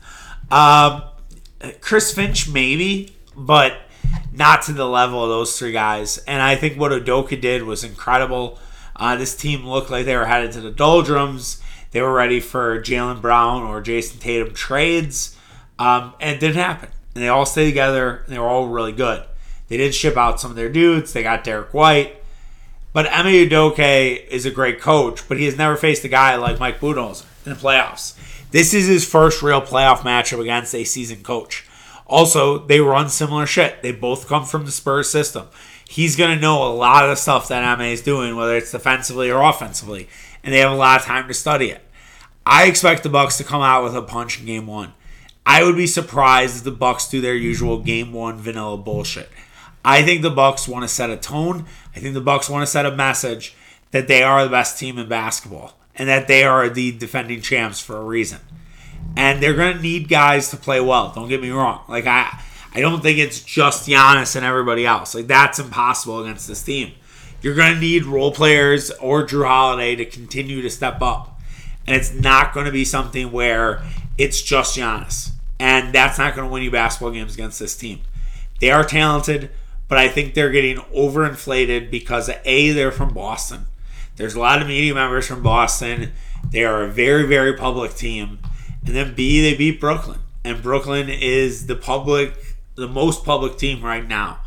Um, 0.51 1.03
Chris 1.81 2.13
Finch, 2.13 2.49
maybe, 2.49 3.15
but 3.35 3.77
not 4.31 4.61
to 4.63 4.73
the 4.73 4.87
level 4.87 5.23
of 5.23 5.29
those 5.29 5.57
three 5.57 5.71
guys. 5.71 6.17
And 6.19 6.41
I 6.41 6.55
think 6.55 6.79
what 6.79 6.91
Udoka 6.91 7.39
did 7.39 7.63
was 7.63 7.83
incredible. 7.83 8.59
Uh, 8.95 9.15
this 9.15 9.35
team 9.35 9.65
looked 9.65 9.89
like 9.89 10.05
they 10.05 10.15
were 10.15 10.25
headed 10.25 10.51
to 10.53 10.61
the 10.61 10.71
doldrums. 10.71 11.61
They 11.91 12.01
were 12.01 12.13
ready 12.13 12.39
for 12.39 12.81
Jaylen 12.81 13.21
Brown 13.21 13.63
or 13.63 13.81
Jayson 13.81 14.19
Tatum 14.19 14.53
trades, 14.53 15.37
um, 15.77 16.13
and 16.19 16.35
it 16.35 16.39
didn't 16.39 16.55
happen. 16.55 16.89
And 17.13 17.23
they 17.23 17.29
all 17.29 17.45
stayed 17.45 17.65
together, 17.65 18.23
and 18.25 18.33
they 18.33 18.39
were 18.39 18.47
all 18.47 18.67
really 18.67 18.91
good. 18.91 19.23
They 19.67 19.77
did 19.77 19.95
ship 19.95 20.17
out 20.17 20.39
some 20.39 20.51
of 20.51 20.57
their 20.57 20.69
dudes. 20.69 21.13
They 21.13 21.23
got 21.23 21.43
Derrick 21.43 21.73
White. 21.73 22.17
But 22.91 23.11
Ime 23.11 23.49
Udoka 23.49 24.27
is 24.27 24.45
a 24.45 24.51
great 24.51 24.79
coach, 24.79 25.27
but 25.27 25.39
he 25.39 25.45
has 25.45 25.57
never 25.57 25.75
faced 25.75 26.03
a 26.03 26.09
guy 26.09 26.35
like 26.35 26.59
Mike 26.59 26.79
Budenholzer 26.79 27.25
in 27.45 27.53
the 27.53 27.59
playoffs. 27.59 28.15
This 28.51 28.73
is 28.73 28.87
his 28.87 29.07
first 29.07 29.41
real 29.41 29.61
playoff 29.61 29.99
matchup 29.99 30.39
against 30.39 30.75
a 30.75 30.83
seasoned 30.83 31.23
coach. 31.23 31.65
Also, 32.05 32.59
they 32.59 32.79
run 32.79 33.09
similar 33.09 33.47
shit. 33.47 33.81
They 33.81 33.91
both 33.91 34.27
come 34.27 34.45
from 34.45 34.65
the 34.65 34.71
Spurs 34.71 35.09
system. 35.09 35.47
He's 35.87 36.15
going 36.15 36.35
to 36.35 36.41
know 36.41 36.61
a 36.63 36.73
lot 36.73 37.03
of 37.03 37.09
the 37.09 37.15
stuff 37.15 37.47
that 37.47 37.63
Ime 37.63 37.81
is 37.91 38.01
doing, 38.01 38.35
whether 38.35 38.55
it's 38.55 38.71
defensively 38.71 39.31
or 39.31 39.41
offensively, 39.41 40.07
and 40.43 40.53
they 40.53 40.59
have 40.59 40.71
a 40.71 40.75
lot 40.75 40.99
of 40.99 41.05
time 41.05 41.27
to 41.27 41.33
study 41.33 41.71
it. 41.71 41.81
I 42.45 42.65
expect 42.65 43.01
the 43.01 43.09
Bucks 43.09 43.37
to 43.37 43.43
come 43.43 43.61
out 43.61 43.83
with 43.83 43.95
a 43.95 44.01
punch 44.01 44.39
in 44.39 44.45
game 44.45 44.67
one. 44.67 44.93
I 45.45 45.63
would 45.63 45.75
be 45.75 45.87
surprised 45.87 46.57
if 46.57 46.63
the 46.63 46.71
Bucks 46.71 47.09
do 47.09 47.21
their 47.21 47.35
usual 47.35 47.79
game 47.79 48.13
one 48.13 48.37
vanilla 48.37 48.77
bullshit. 48.77 49.29
I 49.85 50.01
think 50.01 50.21
the 50.21 50.29
Bucks 50.29 50.67
want 50.67 50.83
to 50.83 50.87
set 50.87 51.09
a 51.09 51.17
tone. 51.17 51.65
I 51.95 51.99
think 51.99 52.13
the 52.13 52.21
Bucks 52.21 52.49
want 52.49 52.63
to 52.63 52.71
set 52.71 52.85
a 52.85 52.95
message 52.95 53.55
that 53.91 54.07
they 54.07 54.23
are 54.23 54.43
the 54.43 54.49
best 54.49 54.79
team 54.79 54.97
in 54.97 55.07
basketball 55.09 55.77
and 55.95 56.07
that 56.07 56.27
they 56.27 56.43
are 56.43 56.69
the 56.69 56.91
defending 56.91 57.41
champs 57.41 57.79
for 57.79 57.97
a 57.97 58.03
reason. 58.03 58.39
And 59.17 59.43
they're 59.43 59.53
going 59.53 59.75
to 59.75 59.81
need 59.81 60.07
guys 60.07 60.49
to 60.49 60.57
play 60.57 60.79
well. 60.79 61.11
Don't 61.13 61.27
get 61.27 61.41
me 61.41 61.49
wrong. 61.49 61.83
Like 61.87 62.07
I 62.07 62.41
I 62.73 62.81
don't 62.81 63.03
think 63.03 63.19
it's 63.19 63.41
just 63.41 63.87
Giannis 63.87 64.35
and 64.35 64.45
everybody 64.45 64.85
else. 64.85 65.13
Like 65.13 65.27
that's 65.27 65.59
impossible 65.59 66.23
against 66.23 66.47
this 66.47 66.63
team. 66.63 66.93
You're 67.41 67.55
going 67.55 67.75
to 67.75 67.79
need 67.79 68.05
role 68.05 68.31
players 68.31 68.89
or 68.91 69.27
Jrue 69.27 69.45
Holiday 69.45 69.95
to 69.97 70.05
continue 70.05 70.61
to 70.61 70.69
step 70.69 71.01
up. 71.01 71.39
And 71.85 71.95
it's 71.95 72.13
not 72.13 72.53
going 72.53 72.65
to 72.65 72.71
be 72.71 72.85
something 72.85 73.31
where 73.33 73.83
it's 74.17 74.41
just 74.41 74.77
Giannis. 74.77 75.32
And 75.59 75.93
that's 75.93 76.17
not 76.17 76.35
going 76.35 76.47
to 76.47 76.53
win 76.53 76.63
you 76.63 76.71
basketball 76.71 77.11
games 77.11 77.33
against 77.33 77.59
this 77.59 77.75
team. 77.75 78.01
They 78.59 78.71
are 78.71 78.83
talented, 78.83 79.49
but 79.87 79.97
I 79.97 80.07
think 80.07 80.33
they're 80.33 80.51
getting 80.51 80.77
overinflated 80.77 81.91
because 81.91 82.29
A, 82.45 82.71
they're 82.71 82.91
from 82.91 83.13
Boston. 83.13 83.67
There's 84.15 84.35
a 84.35 84.39
lot 84.39 84.61
of 84.61 84.67
media 84.67 84.93
members 84.93 85.27
from 85.27 85.43
Boston. 85.43 86.11
They 86.51 86.63
are 86.63 86.83
a 86.83 86.87
very, 86.87 87.25
very 87.25 87.53
public 87.53 87.95
team. 87.95 88.39
And 88.85 88.95
then 88.95 89.15
B, 89.15 89.41
they 89.41 89.55
beat 89.57 89.79
Brooklyn. 89.79 90.19
And 90.43 90.61
Brooklyn 90.61 91.09
is 91.09 91.67
the 91.67 91.75
public, 91.75 92.33
the 92.75 92.87
most 92.87 93.23
public 93.23 93.57
team 93.57 93.83
right 93.83 94.07
now. 94.07 94.39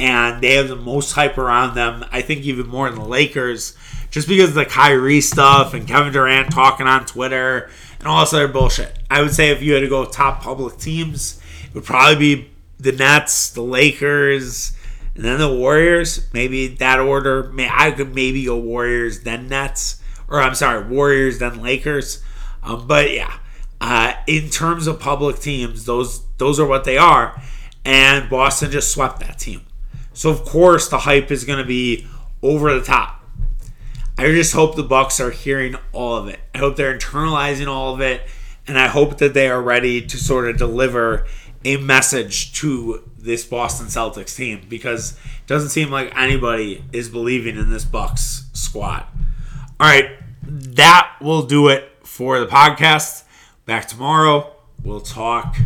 And 0.00 0.42
they 0.42 0.54
have 0.54 0.68
the 0.68 0.76
most 0.76 1.12
hype 1.12 1.38
around 1.38 1.74
them. 1.74 2.04
I 2.10 2.20
think 2.20 2.42
even 2.42 2.66
more 2.66 2.90
than 2.90 2.98
the 2.98 3.06
Lakers, 3.06 3.76
just 4.10 4.26
because 4.26 4.50
of 4.50 4.54
the 4.54 4.64
Kyrie 4.64 5.20
stuff 5.20 5.74
and 5.74 5.86
Kevin 5.86 6.12
Durant 6.12 6.50
talking 6.50 6.86
on 6.86 7.06
Twitter 7.06 7.70
and 8.04 8.12
all 8.12 8.20
this 8.20 8.34
other 8.34 8.48
bullshit. 8.48 8.98
I 9.10 9.22
would 9.22 9.32
say 9.32 9.48
if 9.50 9.62
you 9.62 9.72
had 9.72 9.80
to 9.80 9.88
go 9.88 10.04
top 10.04 10.42
public 10.42 10.76
teams, 10.76 11.40
it 11.64 11.74
would 11.74 11.84
probably 11.84 12.16
be 12.16 12.50
the 12.78 12.92
Nets, 12.92 13.50
the 13.50 13.62
Lakers, 13.62 14.76
and 15.14 15.24
then 15.24 15.38
the 15.38 15.52
Warriors, 15.52 16.28
maybe 16.34 16.66
that 16.66 17.00
order. 17.00 17.50
May 17.52 17.66
I 17.72 17.92
could 17.92 18.14
maybe 18.14 18.44
go 18.44 18.58
Warriors 18.58 19.22
then 19.22 19.48
Nets, 19.48 20.02
or 20.28 20.38
I'm 20.38 20.54
sorry, 20.54 20.86
Warriors 20.86 21.38
then 21.38 21.62
Lakers. 21.62 22.22
Um, 22.62 22.86
but 22.86 23.10
yeah, 23.10 23.38
uh, 23.80 24.12
in 24.26 24.50
terms 24.50 24.86
of 24.86 25.00
public 25.00 25.38
teams, 25.38 25.86
those 25.86 26.26
those 26.36 26.60
are 26.60 26.66
what 26.66 26.84
they 26.84 26.98
are, 26.98 27.40
and 27.86 28.28
Boston 28.28 28.70
just 28.70 28.92
swept 28.92 29.20
that 29.20 29.38
team. 29.38 29.62
So 30.12 30.28
of 30.28 30.44
course 30.44 30.88
the 30.88 30.98
hype 30.98 31.30
is 31.30 31.44
going 31.44 31.58
to 31.58 31.64
be 31.64 32.06
over 32.42 32.74
the 32.74 32.84
top. 32.84 33.13
I 34.16 34.26
just 34.26 34.52
hope 34.52 34.76
the 34.76 34.84
Bucks 34.84 35.18
are 35.18 35.30
hearing 35.30 35.76
all 35.92 36.16
of 36.16 36.28
it. 36.28 36.38
I 36.54 36.58
hope 36.58 36.76
they're 36.76 36.96
internalizing 36.96 37.66
all 37.66 37.94
of 37.94 38.00
it, 38.00 38.22
and 38.66 38.78
I 38.78 38.86
hope 38.86 39.18
that 39.18 39.34
they 39.34 39.48
are 39.48 39.60
ready 39.60 40.00
to 40.06 40.16
sort 40.16 40.48
of 40.48 40.56
deliver 40.56 41.26
a 41.64 41.78
message 41.78 42.52
to 42.54 43.08
this 43.18 43.44
Boston 43.44 43.86
Celtics 43.86 44.36
team 44.36 44.66
because 44.68 45.12
it 45.12 45.46
doesn't 45.46 45.70
seem 45.70 45.90
like 45.90 46.16
anybody 46.16 46.84
is 46.92 47.08
believing 47.08 47.56
in 47.56 47.70
this 47.70 47.84
Bucks 47.84 48.46
squad. 48.52 49.04
All 49.80 49.88
right, 49.88 50.10
that 50.42 51.16
will 51.20 51.42
do 51.42 51.68
it 51.68 51.90
for 52.04 52.38
the 52.38 52.46
podcast. 52.46 53.24
Back 53.66 53.88
tomorrow, 53.88 54.54
we'll 54.84 55.00
talk 55.00 55.56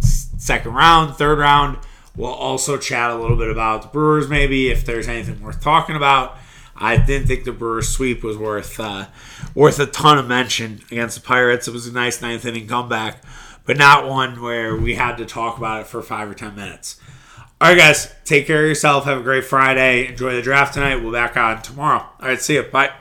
second 0.00 0.74
round, 0.74 1.14
third 1.14 1.38
round. 1.38 1.78
We'll 2.16 2.32
also 2.32 2.76
chat 2.76 3.10
a 3.10 3.16
little 3.16 3.36
bit 3.36 3.50
about 3.50 3.82
the 3.82 3.88
Brewers, 3.88 4.28
maybe 4.28 4.68
if 4.68 4.84
there's 4.84 5.08
anything 5.08 5.40
worth 5.42 5.60
talking 5.60 5.94
about. 5.96 6.38
I 6.76 6.96
didn't 6.96 7.28
think 7.28 7.44
the 7.44 7.52
Brewers 7.52 7.88
sweep 7.88 8.22
was 8.22 8.36
worth 8.36 8.80
uh, 8.80 9.06
worth 9.54 9.78
a 9.78 9.86
ton 9.86 10.18
of 10.18 10.26
mention 10.26 10.80
against 10.90 11.16
the 11.16 11.26
Pirates. 11.26 11.68
It 11.68 11.72
was 11.72 11.86
a 11.86 11.92
nice 11.92 12.20
ninth 12.20 12.44
inning 12.44 12.66
comeback, 12.66 13.22
but 13.64 13.76
not 13.76 14.08
one 14.08 14.42
where 14.42 14.76
we 14.76 14.94
had 14.94 15.16
to 15.16 15.26
talk 15.26 15.56
about 15.56 15.82
it 15.82 15.86
for 15.86 16.02
five 16.02 16.28
or 16.28 16.34
ten 16.34 16.54
minutes. 16.54 17.00
All 17.60 17.68
right, 17.68 17.78
guys, 17.78 18.12
take 18.24 18.46
care 18.46 18.62
of 18.62 18.68
yourself. 18.68 19.04
Have 19.04 19.18
a 19.18 19.22
great 19.22 19.44
Friday. 19.44 20.08
Enjoy 20.08 20.34
the 20.34 20.42
draft 20.42 20.74
tonight. 20.74 20.96
We'll 20.96 21.12
back 21.12 21.36
on 21.36 21.62
tomorrow. 21.62 22.00
All 22.20 22.28
right, 22.28 22.40
see 22.40 22.54
you. 22.54 22.64
Bye. 22.64 22.92